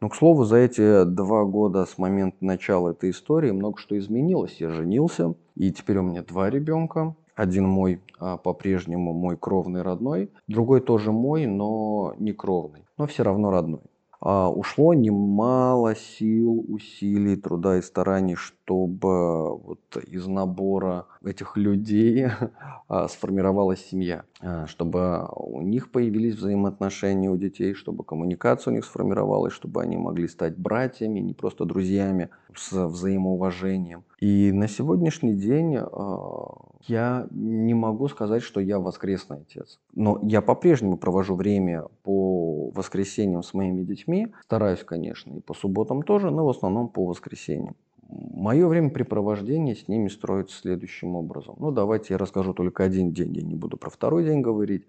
Но, 0.00 0.08
к 0.08 0.14
слову, 0.14 0.44
за 0.44 0.58
эти 0.58 1.04
два 1.04 1.44
года 1.44 1.84
с 1.84 1.98
момента 1.98 2.36
начала 2.40 2.90
этой 2.90 3.10
истории 3.10 3.50
много 3.50 3.78
что 3.78 3.98
изменилось. 3.98 4.60
Я 4.60 4.70
женился, 4.70 5.34
и 5.56 5.72
теперь 5.72 5.98
у 5.98 6.02
меня 6.02 6.22
два 6.22 6.50
ребенка. 6.50 7.16
Один 7.34 7.66
мой 7.66 8.00
а, 8.18 8.36
по-прежнему 8.36 9.12
мой 9.12 9.36
кровный 9.36 9.82
родной, 9.82 10.30
другой 10.48 10.80
тоже 10.80 11.12
мой, 11.12 11.46
но 11.46 12.14
не 12.18 12.32
кровный, 12.32 12.84
но 12.96 13.06
все 13.06 13.22
равно 13.22 13.50
родной. 13.50 13.82
А, 14.20 14.50
ушло 14.50 14.94
немало 14.94 15.94
сил, 15.94 16.64
усилий, 16.68 17.36
труда 17.36 17.78
и 17.78 17.82
стараний, 17.82 18.34
чтобы 18.34 19.56
вот 19.56 19.80
из 20.06 20.26
набора 20.26 21.06
этих 21.24 21.56
людей 21.56 22.26
а, 22.88 23.08
сформировалась 23.08 23.84
семья, 23.84 24.24
а, 24.40 24.66
чтобы 24.66 25.28
у 25.36 25.62
них 25.62 25.92
появились 25.92 26.34
взаимоотношения 26.34 27.30
у 27.30 27.36
детей, 27.36 27.74
чтобы 27.74 28.02
коммуникация 28.02 28.72
у 28.72 28.74
них 28.74 28.84
сформировалась, 28.84 29.52
чтобы 29.52 29.82
они 29.82 29.96
могли 29.96 30.26
стать 30.26 30.56
братьями, 30.58 31.20
не 31.20 31.34
просто 31.34 31.64
друзьями, 31.64 32.30
с 32.56 32.72
взаимоуважением. 32.72 34.04
И 34.18 34.50
на 34.50 34.66
сегодняшний 34.66 35.34
день 35.34 35.78
я 36.88 37.26
не 37.30 37.74
могу 37.74 38.08
сказать, 38.08 38.42
что 38.42 38.60
я 38.60 38.78
воскресный 38.78 39.38
отец. 39.38 39.78
Но 39.94 40.18
я 40.22 40.42
по-прежнему 40.42 40.96
провожу 40.96 41.34
время 41.34 41.86
по 42.02 42.70
воскресеньям 42.70 43.42
с 43.42 43.54
моими 43.54 43.82
детьми. 43.82 44.32
Стараюсь, 44.44 44.82
конечно, 44.84 45.34
и 45.34 45.40
по 45.40 45.54
субботам 45.54 46.02
тоже, 46.02 46.30
но 46.30 46.44
в 46.44 46.50
основном 46.50 46.88
по 46.88 47.04
воскресеньям. 47.04 47.76
Мое 48.08 48.66
времяпрепровождение 48.66 49.76
с 49.76 49.86
ними 49.86 50.08
строится 50.08 50.58
следующим 50.58 51.14
образом. 51.14 51.56
Ну, 51.58 51.70
давайте 51.70 52.14
я 52.14 52.18
расскажу 52.18 52.54
только 52.54 52.84
один 52.84 53.12
день, 53.12 53.36
я 53.36 53.42
не 53.42 53.54
буду 53.54 53.76
про 53.76 53.90
второй 53.90 54.24
день 54.24 54.40
говорить. 54.40 54.86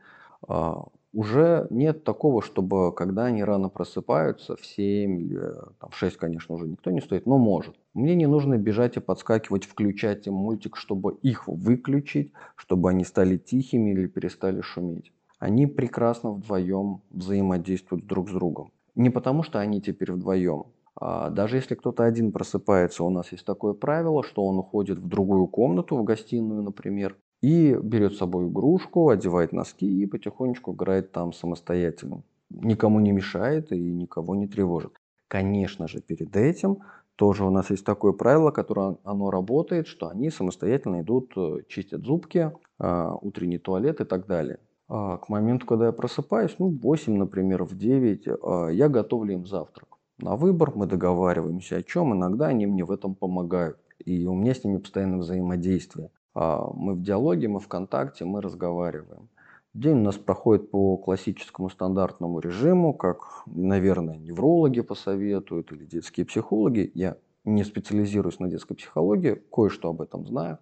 Уже 1.11 1.65
нет 1.71 2.03
такого, 2.03 2.41
чтобы 2.43 2.93
когда 2.93 3.25
они 3.25 3.43
рано 3.43 3.69
просыпаются, 3.69 4.55
в 4.55 4.65
7 4.65 5.19
или 5.19 5.39
там, 5.79 5.89
в 5.89 5.95
6, 5.95 6.17
конечно, 6.17 6.53
уже 6.55 6.67
никто 6.67 6.91
не 6.91 7.01
стоит, 7.01 7.25
но 7.25 7.37
может. 7.37 7.75
Мне 7.95 8.13
не 8.13 8.27
нужно 8.27 8.57
бежать 8.57 8.97
и 8.97 8.99
подскакивать, 8.99 9.65
включать 9.65 10.27
им 10.27 10.35
мультик, 10.35 10.75
чтобы 10.75 11.15
их 11.23 11.47
выключить, 11.47 12.31
чтобы 12.55 12.91
они 12.91 13.03
стали 13.05 13.37
тихими 13.37 13.91
или 13.91 14.05
перестали 14.05 14.61
шуметь. 14.61 15.11
Они 15.39 15.65
прекрасно 15.65 16.31
вдвоем 16.31 17.01
взаимодействуют 17.09 18.05
друг 18.05 18.29
с 18.29 18.33
другом. 18.33 18.71
Не 18.95 19.09
потому, 19.09 19.41
что 19.41 19.59
они 19.59 19.81
теперь 19.81 20.11
вдвоем. 20.11 20.65
А 20.95 21.29
даже 21.29 21.55
если 21.55 21.75
кто-то 21.75 22.03
один 22.03 22.31
просыпается, 22.31 23.03
у 23.03 23.09
нас 23.09 23.31
есть 23.31 23.45
такое 23.45 23.73
правило, 23.73 24.21
что 24.21 24.45
он 24.45 24.57
уходит 24.59 24.99
в 24.99 25.07
другую 25.07 25.47
комнату, 25.47 25.95
в 25.95 26.03
гостиную, 26.03 26.61
например, 26.61 27.15
и 27.41 27.74
берет 27.81 28.13
с 28.13 28.17
собой 28.17 28.48
игрушку, 28.48 29.10
одевает 29.10 29.53
носки 29.53 29.88
и 30.01 30.05
потихонечку 30.05 30.74
играет 30.74 31.12
там 31.12 31.34
самостоятельно. 31.34 32.24
Никому 32.50 33.00
не 33.00 33.12
мешает 33.12 33.72
и 33.72 33.79
никого 33.79 34.36
не 34.36 34.48
тревожит. 34.48 34.93
Конечно 35.27 35.88
же, 35.88 36.01
перед 36.01 36.36
этим 36.36 36.79
тоже 37.15 37.46
у 37.46 37.50
нас 37.50 37.69
есть 37.69 37.86
такое 37.86 38.13
правило, 38.13 38.51
которое 38.51 38.98
оно 39.03 39.29
работает, 39.29 39.88
что 39.88 40.08
они 40.08 40.31
самостоятельно 40.31 41.01
идут, 41.01 41.34
э, 41.36 41.63
чистят 41.67 42.05
зубки, 42.05 42.51
а, 42.79 43.13
утренний 43.22 43.58
туалет 43.58 44.00
и 44.01 44.05
так 44.05 44.25
далее. 44.25 44.60
А 44.88 45.17
к 45.17 45.29
моменту, 45.29 45.67
когда 45.67 45.88
я 45.88 45.91
просыпаюсь, 45.91 46.55
ну, 46.60 46.69
в 46.69 46.79
8, 46.79 47.17
например, 47.17 47.65
в 47.65 47.77
9, 47.77 48.27
а, 48.27 48.69
я 48.69 48.88
готовлю 48.89 49.34
им 49.34 49.46
завтрак. 49.46 49.89
На 50.17 50.36
выбор 50.36 50.72
мы 50.75 50.88
договариваемся 50.88 51.77
о 51.77 51.84
чем, 51.84 52.13
иногда 52.13 52.48
они 52.48 52.65
мне 52.65 52.84
в 52.84 52.91
этом 52.91 53.15
помогают. 53.15 53.77
И 54.03 54.25
у 54.25 54.34
меня 54.34 54.53
с 54.53 54.63
ними 54.63 54.77
постоянно 54.77 55.17
взаимодействие. 55.17 56.10
А, 56.41 56.72
мы 56.74 56.93
в 56.93 57.01
диалоге, 57.01 57.50
мы 57.50 57.60
в 57.60 57.67
контакте, 57.67 58.24
мы 58.24 58.41
разговариваем. 58.41 59.27
День 59.74 59.98
у 59.98 60.03
нас 60.03 60.15
проходит 60.15 60.72
по 60.72 60.96
классическому 60.96 61.69
стандартному 61.69 62.39
режиму, 62.39 62.93
как, 62.93 63.43
наверное, 63.46 64.15
неврологи 64.15 64.79
посоветуют 64.79 65.74
или 65.74 65.84
детские 65.84 66.25
психологи. 66.25 66.91
Я 66.93 67.17
не 67.43 67.65
специализируюсь 67.65 68.39
на 68.39 68.48
детской 68.48 68.75
психологии, 68.75 69.43
кое-что 69.51 69.89
об 69.89 70.01
этом 70.01 70.25
знаю. 70.25 70.60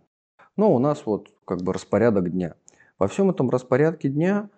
Но 0.56 0.74
у 0.74 0.80
нас 0.80 1.06
вот 1.06 1.30
как 1.46 1.62
бы 1.62 1.74
распорядок 1.74 2.32
дня. 2.32 2.56
Во 2.98 3.08
всем 3.08 3.30
этом 3.30 3.52
распорядке 3.52 4.10
дня 4.10 4.50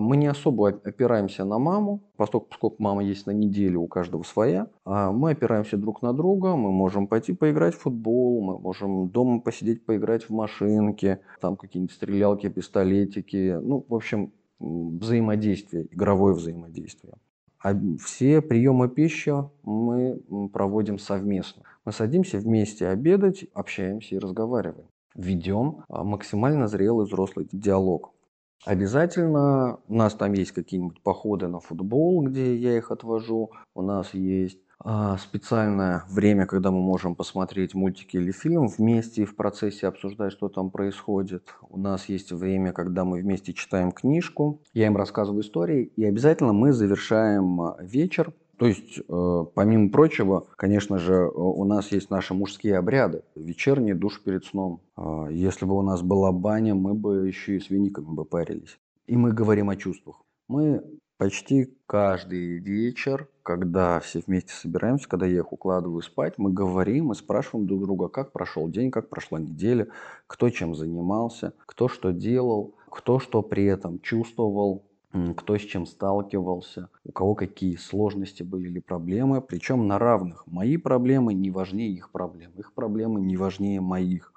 мы 0.00 0.16
не 0.16 0.26
особо 0.26 0.68
опираемся 0.68 1.44
на 1.44 1.58
маму, 1.58 2.02
поскольку, 2.16 2.74
мама 2.78 3.04
есть 3.04 3.26
на 3.26 3.32
неделю, 3.32 3.82
у 3.82 3.88
каждого 3.88 4.22
своя. 4.22 4.68
А 4.84 5.12
мы 5.12 5.32
опираемся 5.32 5.76
друг 5.76 6.02
на 6.02 6.12
друга, 6.12 6.56
мы 6.56 6.72
можем 6.72 7.06
пойти 7.06 7.32
поиграть 7.32 7.74
в 7.74 7.80
футбол, 7.80 8.42
мы 8.42 8.58
можем 8.58 9.08
дома 9.08 9.40
посидеть, 9.40 9.84
поиграть 9.84 10.24
в 10.24 10.30
машинке, 10.30 11.20
там 11.40 11.56
какие-нибудь 11.56 11.94
стрелялки, 11.94 12.48
пистолетики. 12.48 13.58
Ну, 13.60 13.84
в 13.88 13.94
общем, 13.94 14.32
взаимодействие, 14.58 15.86
игровое 15.90 16.34
взаимодействие. 16.34 17.14
А 17.64 17.74
все 17.98 18.42
приемы 18.42 18.88
пищи 18.88 19.32
мы 19.62 20.20
проводим 20.52 20.98
совместно. 20.98 21.62
Мы 21.84 21.92
садимся 21.92 22.38
вместе 22.38 22.88
обедать, 22.88 23.46
общаемся 23.54 24.14
и 24.14 24.18
разговариваем. 24.18 24.88
Ведем 25.14 25.84
а, 25.88 26.02
максимально 26.02 26.66
зрелый 26.66 27.06
взрослый 27.06 27.48
диалог. 27.52 28.13
Обязательно 28.64 29.78
у 29.88 29.94
нас 29.94 30.14
там 30.14 30.32
есть 30.32 30.52
какие-нибудь 30.52 31.02
походы 31.02 31.48
на 31.48 31.60
футбол, 31.60 32.22
где 32.22 32.56
я 32.56 32.76
их 32.76 32.90
отвожу. 32.90 33.50
У 33.74 33.82
нас 33.82 34.14
есть 34.14 34.58
а, 34.78 35.16
специальное 35.18 36.04
время, 36.10 36.46
когда 36.46 36.70
мы 36.70 36.80
можем 36.80 37.14
посмотреть 37.14 37.74
мультики 37.74 38.16
или 38.16 38.32
фильм 38.32 38.66
вместе 38.66 39.22
и 39.22 39.26
в 39.26 39.36
процессе 39.36 39.86
обсуждать, 39.86 40.32
что 40.32 40.48
там 40.48 40.70
происходит. 40.70 41.54
У 41.68 41.78
нас 41.78 42.08
есть 42.08 42.32
время, 42.32 42.72
когда 42.72 43.04
мы 43.04 43.20
вместе 43.20 43.52
читаем 43.52 43.92
книжку, 43.92 44.60
я 44.72 44.86
им 44.86 44.96
рассказываю 44.96 45.42
истории, 45.42 45.84
и 45.96 46.04
обязательно 46.04 46.52
мы 46.52 46.72
завершаем 46.72 47.60
а, 47.60 47.76
вечер 47.80 48.32
то 48.58 48.66
есть, 48.66 48.98
э, 48.98 49.44
помимо 49.54 49.90
прочего, 49.90 50.46
конечно 50.56 50.98
же, 50.98 51.28
у 51.28 51.64
нас 51.64 51.90
есть 51.92 52.10
наши 52.10 52.34
мужские 52.34 52.76
обряды. 52.78 53.22
Вечерний 53.34 53.94
душ 53.94 54.22
перед 54.22 54.44
сном. 54.44 54.80
Э, 54.96 55.26
если 55.30 55.64
бы 55.64 55.76
у 55.76 55.82
нас 55.82 56.02
была 56.02 56.30
баня, 56.32 56.74
мы 56.74 56.94
бы 56.94 57.26
еще 57.26 57.56
и 57.56 57.60
с 57.60 57.70
вениками 57.70 58.14
бы 58.14 58.24
парились. 58.24 58.78
И 59.06 59.16
мы 59.16 59.32
говорим 59.32 59.70
о 59.70 59.76
чувствах. 59.76 60.22
Мы 60.48 60.82
почти 61.16 61.76
каждый 61.86 62.58
вечер, 62.58 63.28
когда 63.42 64.00
все 64.00 64.22
вместе 64.26 64.52
собираемся, 64.52 65.08
когда 65.08 65.26
я 65.26 65.38
их 65.38 65.52
укладываю 65.52 66.02
спать, 66.02 66.34
мы 66.38 66.52
говорим 66.52 67.12
и 67.12 67.14
спрашиваем 67.14 67.66
друг 67.66 67.82
друга, 67.82 68.08
как 68.08 68.32
прошел 68.32 68.68
день, 68.68 68.90
как 68.90 69.08
прошла 69.08 69.38
неделя, 69.40 69.88
кто 70.26 70.50
чем 70.50 70.74
занимался, 70.74 71.54
кто 71.66 71.88
что 71.88 72.12
делал, 72.12 72.74
кто 72.90 73.18
что 73.18 73.42
при 73.42 73.64
этом 73.64 74.00
чувствовал, 74.00 74.84
кто 75.36 75.56
с 75.56 75.60
чем 75.60 75.86
сталкивался, 75.86 76.88
у 77.04 77.12
кого 77.12 77.34
какие 77.34 77.76
сложности 77.76 78.42
были 78.42 78.68
или 78.68 78.80
проблемы, 78.80 79.40
причем 79.40 79.86
на 79.86 79.98
равных. 79.98 80.44
Мои 80.46 80.76
проблемы 80.76 81.34
не 81.34 81.50
важнее 81.50 81.92
их 81.92 82.10
проблем, 82.10 82.50
их 82.56 82.72
проблемы 82.72 83.20
не 83.20 83.36
важнее 83.36 83.80
моих. 83.80 84.32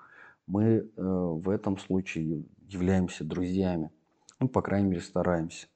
Мы 0.45 0.63
э, 0.63 0.85
в 0.95 1.49
этом 1.49 1.77
случае 1.77 2.43
являемся 2.67 3.23
друзьями, 3.23 3.89
ну, 4.39 4.47
по 4.47 4.61
крайней 4.61 4.89
мере, 4.89 5.01
стараемся. 5.01 5.67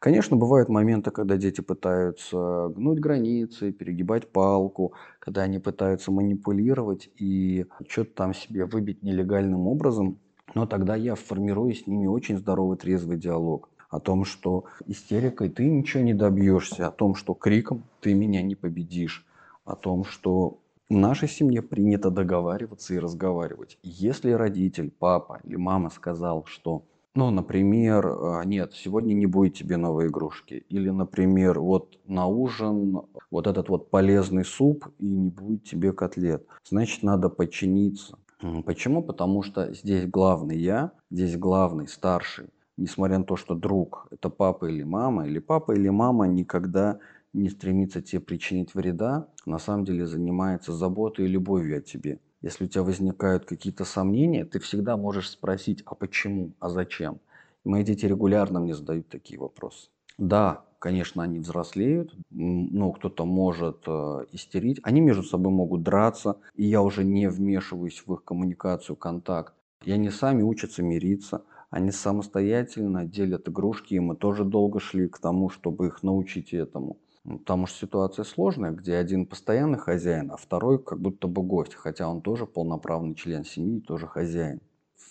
Конечно, 0.00 0.36
бывают 0.36 0.68
моменты, 0.68 1.10
когда 1.10 1.36
дети 1.36 1.60
пытаются 1.60 2.72
гнуть 2.74 2.98
границы, 2.98 3.70
перегибать 3.70 4.32
палку, 4.32 4.94
когда 5.20 5.42
они 5.42 5.58
пытаются 5.58 6.10
манипулировать 6.10 7.08
и 7.16 7.66
что-то 7.86 8.14
там 8.14 8.34
себе 8.34 8.64
выбить 8.64 9.02
нелегальным 9.02 9.68
образом, 9.68 10.18
но 10.54 10.66
тогда 10.66 10.96
я 10.96 11.14
формирую 11.14 11.72
с 11.72 11.86
ними 11.86 12.06
очень 12.06 12.38
здоровый 12.38 12.78
трезвый 12.78 13.16
диалог 13.16 13.68
о 13.90 14.00
том, 14.00 14.24
что 14.24 14.64
истерикой 14.86 15.50
ты 15.50 15.66
ничего 15.66 16.02
не 16.02 16.14
добьешься, 16.14 16.86
о 16.86 16.92
том, 16.92 17.14
что 17.14 17.34
криком 17.34 17.84
ты 18.00 18.14
меня 18.14 18.40
не 18.40 18.54
победишь, 18.54 19.26
о 19.64 19.74
том, 19.74 20.04
что 20.04 20.58
в 20.88 20.94
нашей 20.94 21.28
семье 21.28 21.62
принято 21.62 22.10
договариваться 22.10 22.94
и 22.94 22.98
разговаривать. 22.98 23.78
Если 23.82 24.30
родитель, 24.30 24.90
папа 24.90 25.40
или 25.44 25.56
мама 25.56 25.90
сказал, 25.90 26.44
что 26.46 26.84
ну, 27.16 27.30
например, 27.30 28.06
«А, 28.06 28.44
нет, 28.44 28.72
сегодня 28.72 29.14
не 29.14 29.26
будет 29.26 29.54
тебе 29.54 29.76
новой 29.76 30.06
игрушки. 30.06 30.64
Или, 30.68 30.90
например, 30.90 31.58
вот 31.58 31.98
на 32.06 32.26
ужин 32.28 33.02
вот 33.32 33.48
этот 33.48 33.68
вот 33.68 33.90
полезный 33.90 34.44
суп 34.44 34.86
и 35.00 35.06
не 35.06 35.28
будет 35.28 35.64
тебе 35.64 35.92
котлет. 35.92 36.46
Значит, 36.64 37.02
надо 37.02 37.28
подчиниться. 37.28 38.16
Почему? 38.64 39.02
Потому 39.02 39.42
что 39.42 39.74
здесь 39.74 40.06
главный 40.06 40.56
я, 40.56 40.92
здесь 41.10 41.36
главный 41.36 41.88
старший 41.88 42.46
несмотря 42.80 43.18
на 43.18 43.24
то, 43.24 43.36
что 43.36 43.54
друг– 43.54 44.08
это 44.10 44.30
папа 44.30 44.66
или 44.66 44.82
мама, 44.82 45.26
или 45.26 45.38
папа 45.38 45.72
или 45.72 45.88
мама 45.88 46.26
никогда 46.26 46.98
не 47.32 47.48
стремится 47.48 48.02
тебе 48.02 48.20
причинить 48.20 48.74
вреда, 48.74 49.28
на 49.46 49.58
самом 49.58 49.84
деле 49.84 50.06
занимается 50.06 50.72
заботой 50.72 51.26
и 51.26 51.28
любовью 51.28 51.78
о 51.78 51.80
тебе. 51.80 52.18
Если 52.42 52.64
у 52.64 52.68
тебя 52.68 52.82
возникают 52.82 53.44
какие-то 53.44 53.84
сомнения, 53.84 54.44
ты 54.44 54.58
всегда 54.58 54.96
можешь 54.96 55.30
спросить, 55.30 55.82
а 55.84 55.94
почему, 55.94 56.52
а 56.58 56.70
зачем? 56.70 57.20
Мои 57.64 57.84
дети 57.84 58.06
регулярно 58.06 58.60
мне 58.60 58.74
задают 58.74 59.08
такие 59.08 59.38
вопросы. 59.38 59.90
Да, 60.16 60.64
конечно, 60.78 61.22
они 61.22 61.38
взрослеют, 61.38 62.14
ну, 62.30 62.92
кто-то 62.92 63.26
может 63.26 63.82
э, 63.86 64.24
истерить, 64.32 64.80
они 64.82 65.02
между 65.02 65.22
собой 65.22 65.52
могут 65.52 65.82
драться, 65.82 66.38
и 66.54 66.64
я 66.64 66.80
уже 66.80 67.04
не 67.04 67.28
вмешиваюсь 67.28 68.02
в 68.06 68.14
их 68.14 68.24
коммуникацию, 68.24 68.96
контакт. 68.96 69.52
И 69.84 69.92
они 69.92 70.10
сами 70.10 70.42
учатся 70.42 70.82
мириться, 70.82 71.42
они 71.70 71.92
самостоятельно 71.92 73.04
делят 73.04 73.48
игрушки, 73.48 73.94
и 73.94 74.00
мы 74.00 74.16
тоже 74.16 74.44
долго 74.44 74.80
шли 74.80 75.08
к 75.08 75.18
тому, 75.18 75.48
чтобы 75.48 75.86
их 75.86 76.02
научить 76.02 76.52
этому. 76.52 76.98
Ну, 77.24 77.38
потому 77.38 77.66
что 77.66 77.78
ситуация 77.78 78.24
сложная, 78.24 78.72
где 78.72 78.96
один 78.96 79.26
постоянный 79.26 79.78
хозяин, 79.78 80.32
а 80.32 80.36
второй 80.36 80.82
как 80.82 81.00
будто 81.00 81.28
бы 81.28 81.42
гость, 81.42 81.74
хотя 81.74 82.08
он 82.08 82.22
тоже 82.22 82.46
полноправный 82.46 83.14
член 83.14 83.44
семьи, 83.44 83.80
тоже 83.80 84.06
хозяин. 84.06 84.60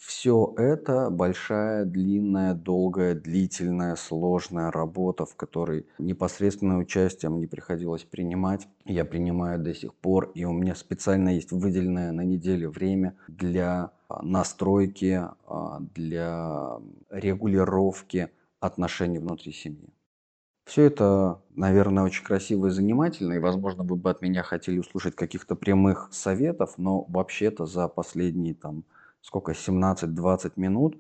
Все 0.10 0.56
это 0.58 1.12
большая, 1.12 1.86
длинная, 1.86 2.56
долгая, 2.56 3.14
длительная, 3.14 3.96
сложная 3.96 4.72
работа, 4.72 5.28
в 5.28 5.36
которой 5.36 5.86
непосредственное 6.00 6.78
участие 6.78 7.30
мне 7.30 7.48
приходилось 7.48 8.06
принимать. 8.06 8.68
Я 8.86 9.06
принимаю 9.06 9.60
до 9.60 9.76
сих 9.76 9.94
пор, 9.94 10.32
и 10.34 10.46
у 10.46 10.52
меня 10.52 10.74
специально 10.74 11.30
есть 11.30 11.52
выделенное 11.52 12.12
на 12.12 12.22
неделю 12.22 12.72
время 12.72 13.18
для 13.28 13.92
настройки, 14.10 15.26
а, 15.46 15.80
для 15.94 16.80
регулировки 17.12 18.30
отношений 18.60 19.20
внутри 19.20 19.52
семьи. 19.52 19.94
Все 20.66 20.86
это, 20.86 21.42
наверное, 21.56 22.04
очень 22.04 22.24
красиво 22.24 22.68
и 22.68 22.72
занимательно, 22.72 23.34
и, 23.34 23.40
возможно, 23.40 23.84
вы 23.84 23.96
бы 23.96 24.10
от 24.10 24.24
меня 24.24 24.42
хотели 24.42 24.80
услышать 24.80 25.16
каких-то 25.16 25.56
прямых 25.56 26.10
советов, 26.12 26.76
но 26.78 27.06
вообще-то 27.10 27.68
за 27.68 27.88
последние 27.88 28.56
там 28.56 28.86
сколько, 29.22 29.52
17-20 29.52 30.54
минут 30.56 30.98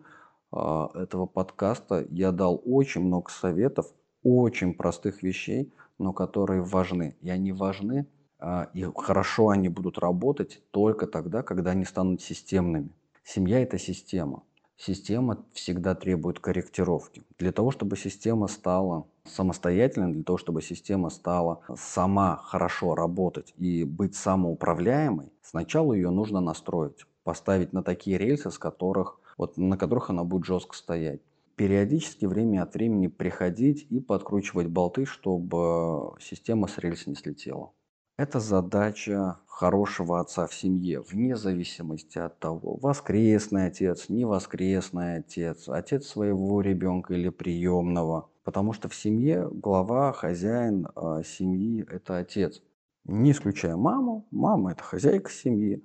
а, 0.52 0.90
этого 0.96 1.26
подкаста 1.26 2.06
я 2.10 2.32
дал 2.32 2.62
очень 2.66 3.02
много 3.02 3.30
советов, 3.30 3.88
очень 4.24 4.74
простых 4.74 5.24
вещей, 5.24 5.72
но 5.98 6.14
которые 6.14 6.62
важны. 6.62 7.16
И 7.22 7.30
они 7.30 7.52
важны, 7.52 8.08
а, 8.40 8.70
и 8.74 8.86
хорошо 8.96 9.50
они 9.50 9.70
будут 9.70 9.98
работать 9.98 10.62
только 10.72 11.08
тогда, 11.08 11.44
когда 11.44 11.72
они 11.72 11.86
станут 11.86 12.22
системными. 12.22 12.90
Семья– 13.24 13.60
это 13.62 13.78
система. 13.78 14.44
Система 14.78 15.46
всегда 15.52 15.94
требует 15.94 16.40
корректировки. 16.40 17.22
Для 17.38 17.52
того, 17.52 17.70
чтобы 17.70 17.98
система 17.98 18.48
стала 18.48 19.08
самостоятельной, 19.26 20.14
для 20.14 20.24
того, 20.24 20.38
чтобы 20.38 20.62
система 20.62 21.10
стала 21.10 21.60
сама 21.76 22.38
хорошо 22.38 22.96
работать 22.96 23.54
и 23.58 23.84
быть 23.84 24.16
самоуправляемой, 24.16 25.34
сначала 25.42 25.94
ее 25.94 26.12
нужно 26.12 26.40
настроить 26.40 27.06
поставить 27.30 27.74
на 27.74 27.84
такие 27.84 28.18
рельсы, 28.18 28.50
с 28.50 28.58
которых, 28.58 29.20
вот, 29.38 29.56
на 29.56 29.78
которых 29.78 30.10
она 30.10 30.24
будет 30.24 30.46
жестко 30.46 30.76
стоять. 30.76 31.22
Периодически, 31.56 32.26
время 32.26 32.64
от 32.64 32.74
времени 32.74 33.06
приходить 33.06 33.86
и 33.92 34.00
подкручивать 34.00 34.66
болты, 34.66 35.06
чтобы 35.06 36.16
система 36.20 36.68
с 36.68 36.80
рельс 36.80 37.06
не 37.06 37.14
слетела. 37.14 37.72
Это 38.18 38.40
задача 38.40 39.38
хорошего 39.46 40.20
отца 40.20 40.48
в 40.48 40.56
семье, 40.56 41.02
вне 41.02 41.36
зависимости 41.36 42.18
от 42.18 42.40
того, 42.40 42.80
воскресный 42.82 43.68
отец, 43.68 44.10
не 44.10 44.26
воскресный 44.26 45.18
отец, 45.18 45.70
отец 45.70 46.08
своего 46.08 46.62
ребенка 46.62 47.14
или 47.14 47.30
приемного. 47.30 48.28
Потому 48.44 48.74
что 48.74 48.90
в 48.90 48.96
семье 48.96 49.48
глава, 49.52 50.14
хозяин 50.14 50.88
э, 50.96 51.22
семьи– 51.24 51.86
это 51.92 52.18
отец. 52.18 52.64
Не 53.06 53.34
исключая 53.34 53.76
маму, 53.76 54.26
мама– 54.32 54.72
это 54.74 54.82
хозяйка 54.82 55.30
семьи, 55.30 55.84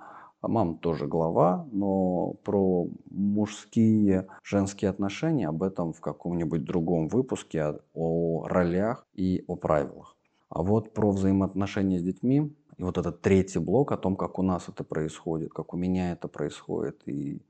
мама 0.49 0.77
тоже 0.77 1.07
глава, 1.07 1.67
но 1.73 2.35
про 2.45 2.87
мужские, 3.11 4.29
женские 4.43 4.91
отношения 4.91 5.49
об 5.49 5.63
этом 5.63 5.93
в 5.93 6.01
каком-нибудь 6.01 6.65
другом 6.65 7.09
выпуске 7.09 7.65
о, 7.65 7.81
о 7.95 8.49
ролях 8.49 9.07
и 9.15 9.45
о 9.47 9.57
правилах. 9.57 10.17
А 10.49 10.63
вот 10.63 10.93
про 10.93 11.11
взаимоотношения 11.11 11.99
с 11.99 12.03
детьми 12.03 12.53
и 12.77 12.83
вот 12.83 12.99
этот 12.99 13.21
третий 13.23 13.59
блок 13.59 13.93
о 13.93 13.97
том, 13.97 14.17
как 14.17 14.39
у 14.39 14.43
нас 14.43 14.69
это 14.69 14.85
происходит, 14.85 15.53
как 15.53 15.75
у 15.75 15.77
меня 15.77 16.13
это 16.13 16.29
происходит. 16.29 17.03
И, 17.07 17.41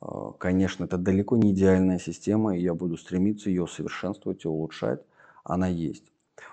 а, 0.00 0.32
конечно, 0.32 0.84
это 0.84 0.98
далеко 0.98 1.36
не 1.36 1.52
идеальная 1.52 1.98
система, 1.98 2.56
и 2.56 2.62
я 2.62 2.74
буду 2.74 2.96
стремиться 2.96 3.50
ее 3.50 3.66
совершенствовать 3.66 4.44
и 4.44 4.48
улучшать. 4.48 5.00
Она 5.44 5.68
есть. 5.68 6.10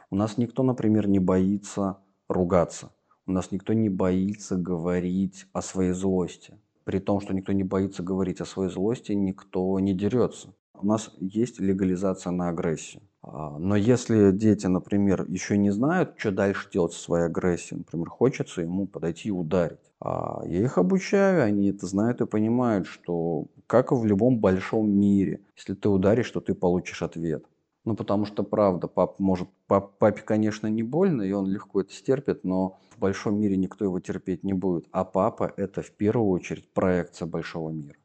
У 0.10 0.16
нас 0.16 0.38
никто, 0.38 0.64
например, 0.64 1.08
не 1.08 1.20
боится 1.20 1.98
ругаться. 2.28 2.92
У 3.28 3.32
нас 3.32 3.52
никто 3.52 3.74
не 3.74 3.90
боится 3.90 4.56
говорить 4.56 5.46
о 5.54 5.62
своей 5.62 5.92
злости. 5.92 6.58
При 6.84 7.00
том, 7.00 7.22
что 7.22 7.34
никто 7.34 7.52
не 7.54 7.64
боится 7.64 8.02
говорить 8.02 8.42
о 8.42 8.46
своей 8.46 8.72
злости, 8.72 9.12
никто 9.12 9.80
не 9.80 9.94
дерется. 9.94 10.54
У 10.74 10.86
нас 10.86 11.12
есть 11.20 11.60
легализация 11.60 12.32
на 12.32 12.50
агрессию. 12.50 13.04
А, 13.22 13.60
но 13.60 13.76
если 13.76 14.32
дети, 14.32 14.66
например, 14.66 15.26
еще 15.28 15.56
не 15.58 15.70
знают, 15.70 16.16
что 16.18 16.32
дальше 16.32 16.70
делать 16.72 16.94
со 16.94 17.00
своей 17.00 17.26
агрессией, 17.26 17.78
например, 17.80 18.10
хочется 18.10 18.62
ему 18.62 18.88
подойти 18.88 19.30
и 19.30 19.32
ударить. 19.32 19.92
А 20.00 20.42
я 20.48 20.64
их 20.64 20.80
обучаю, 20.80 21.44
они 21.44 21.70
это 21.70 21.86
знают 21.86 22.22
и 22.22 22.26
понимают, 22.26 22.88
что 22.88 23.46
как 23.68 23.92
и 23.92 23.96
в 23.96 24.06
любом 24.06 24.40
большом 24.40 24.90
мире. 24.90 25.42
Если 25.56 25.76
ты 25.76 25.88
ударишь, 25.88 26.32
то 26.32 26.42
ты 26.42 26.56
получишь 26.56 27.04
ответ. 27.04 27.46
Ну, 27.84 27.96
потому 27.96 28.26
что, 28.26 28.44
правда, 28.44 28.88
пап 28.88 29.20
может, 29.20 29.50
пап, 29.68 29.98
папе, 29.98 30.22
конечно, 30.22 30.68
не 30.68 30.84
больно, 30.84 31.24
и 31.24 31.32
он 31.32 31.48
легко 31.48 31.82
это 31.82 31.92
стерпит, 31.94 32.44
но 32.44 32.78
в 32.92 33.00
большом 33.00 33.40
мире 33.40 33.58
никто 33.58 33.84
его 33.86 34.00
терпеть 34.00 34.44
не 34.44 34.54
будет. 34.54 34.88
А 34.92 35.04
папа– 35.04 35.52
это 35.58 35.82
в 35.82 35.92
первую 35.92 36.30
очередь 36.30 36.72
проекция 36.74 37.26
большого 37.26 37.72
мира. 37.72 37.98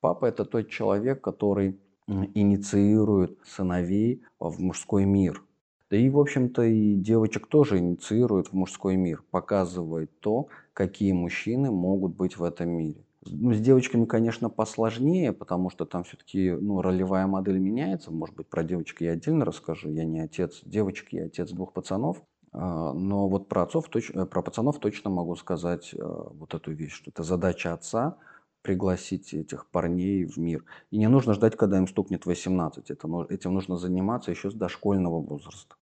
Папа– 0.00 0.24
это 0.26 0.44
тот 0.44 0.68
человек, 0.68 1.20
который 1.20 1.78
инициирует 2.08 3.38
сыновей 3.44 4.22
в 4.40 4.60
мужской 4.60 5.04
мир. 5.04 5.44
Да 5.90 5.96
и, 5.96 6.08
в 6.08 6.18
общем-то, 6.18 6.62
и 6.62 6.96
девочек 6.96 7.46
тоже 7.46 7.78
инициирует 7.78 8.48
в 8.48 8.52
мужской 8.52 8.96
мир, 8.96 9.22
показывает 9.30 10.10
то, 10.20 10.48
какие 10.72 11.12
мужчины 11.12 11.70
могут 11.70 12.16
быть 12.16 12.36
в 12.36 12.42
этом 12.42 12.70
мире. 12.70 13.04
Ну, 13.26 13.52
с 13.52 13.60
девочками, 13.60 14.06
конечно, 14.06 14.48
посложнее, 14.48 15.32
потому 15.34 15.68
что 15.68 15.84
там 15.84 16.04
все-таки 16.04 16.52
ну, 16.52 16.80
ролевая 16.80 17.26
модель 17.26 17.58
меняется. 17.58 18.10
Может 18.10 18.34
быть, 18.34 18.48
про 18.48 18.64
девочек 18.64 19.02
я 19.02 19.12
отдельно 19.12 19.44
расскажу. 19.44 19.90
Я 19.90 20.04
не 20.04 20.20
отец 20.20 20.62
девочек, 20.64 21.12
я 21.12 21.26
отец 21.26 21.50
двух 21.50 21.74
пацанов. 21.74 22.22
А, 22.52 22.92
но 22.94 23.28
вот 23.28 23.48
про 23.48 23.62
отцов, 23.62 23.88
э, 23.94 24.24
про 24.24 24.42
пацанов 24.42 24.78
точно 24.78 25.10
могу 25.10 25.36
сказать 25.36 25.92
э, 25.92 25.98
вот 26.00 26.54
эту 26.54 26.72
вещь, 26.72 26.92
что 26.92 27.10
это 27.10 27.22
задача 27.22 27.74
отца 27.74 28.16
пригласить 28.62 29.34
этих 29.34 29.66
парней 29.66 30.24
в 30.24 30.38
мир. 30.38 30.64
И 30.90 30.96
не 30.96 31.08
нужно 31.08 31.34
ждать, 31.34 31.56
когда 31.56 31.76
им 31.76 31.86
стукнет 31.86 32.24
18. 32.24 32.90
Это, 32.90 33.26
этим 33.28 33.52
нужно 33.52 33.76
заниматься 33.76 34.30
еще 34.30 34.50
с 34.50 34.54
дошкольного 34.54 35.20
возраста. 35.20 35.76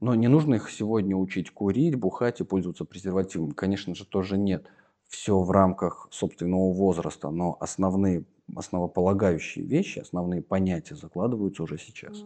Но 0.00 0.14
не 0.14 0.28
нужно 0.28 0.56
их 0.56 0.68
сегодня 0.70 1.16
учить 1.16 1.50
курить, 1.50 1.94
бухать 1.94 2.40
и 2.40 2.44
пользоваться 2.44 2.84
презервативом. 2.84 3.52
Конечно 3.52 3.94
же, 3.94 4.04
тоже 4.04 4.36
нет 4.36 4.66
все 5.12 5.38
в 5.38 5.50
рамках 5.50 6.08
собственного 6.10 6.72
возраста, 6.72 7.30
но 7.30 7.56
основные, 7.60 8.24
основополагающие 8.56 9.64
вещи, 9.64 9.98
основные 9.98 10.42
понятия 10.42 10.96
закладываются 10.96 11.62
уже 11.62 11.78
сейчас. 11.78 12.24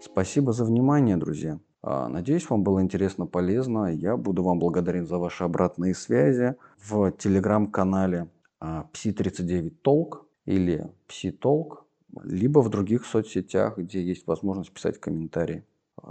Спасибо 0.00 0.52
за 0.52 0.64
внимание, 0.64 1.16
друзья. 1.16 1.60
А, 1.82 2.08
надеюсь, 2.08 2.48
вам 2.48 2.62
было 2.62 2.80
интересно, 2.80 3.26
полезно. 3.26 3.92
Я 3.92 4.16
буду 4.16 4.42
вам 4.42 4.58
благодарен 4.58 5.06
за 5.06 5.18
ваши 5.18 5.44
обратные 5.44 5.94
связи 5.94 6.56
в 6.78 7.12
телеграм-канале 7.12 8.28
Psi39 8.60 9.74
Talk 9.84 10.22
или 10.46 10.90
Psi 11.06 11.38
Talk, 11.38 11.80
либо 12.24 12.60
в 12.60 12.70
других 12.70 13.04
соцсетях, 13.04 13.76
где 13.76 14.02
есть 14.02 14.26
возможность 14.26 14.72
писать 14.72 14.98
комментарии. 14.98 15.64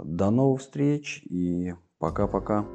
До 0.04 0.30
новых 0.30 0.60
встреч 0.60 1.22
и 1.24 1.74
пока-пока. 1.98 2.66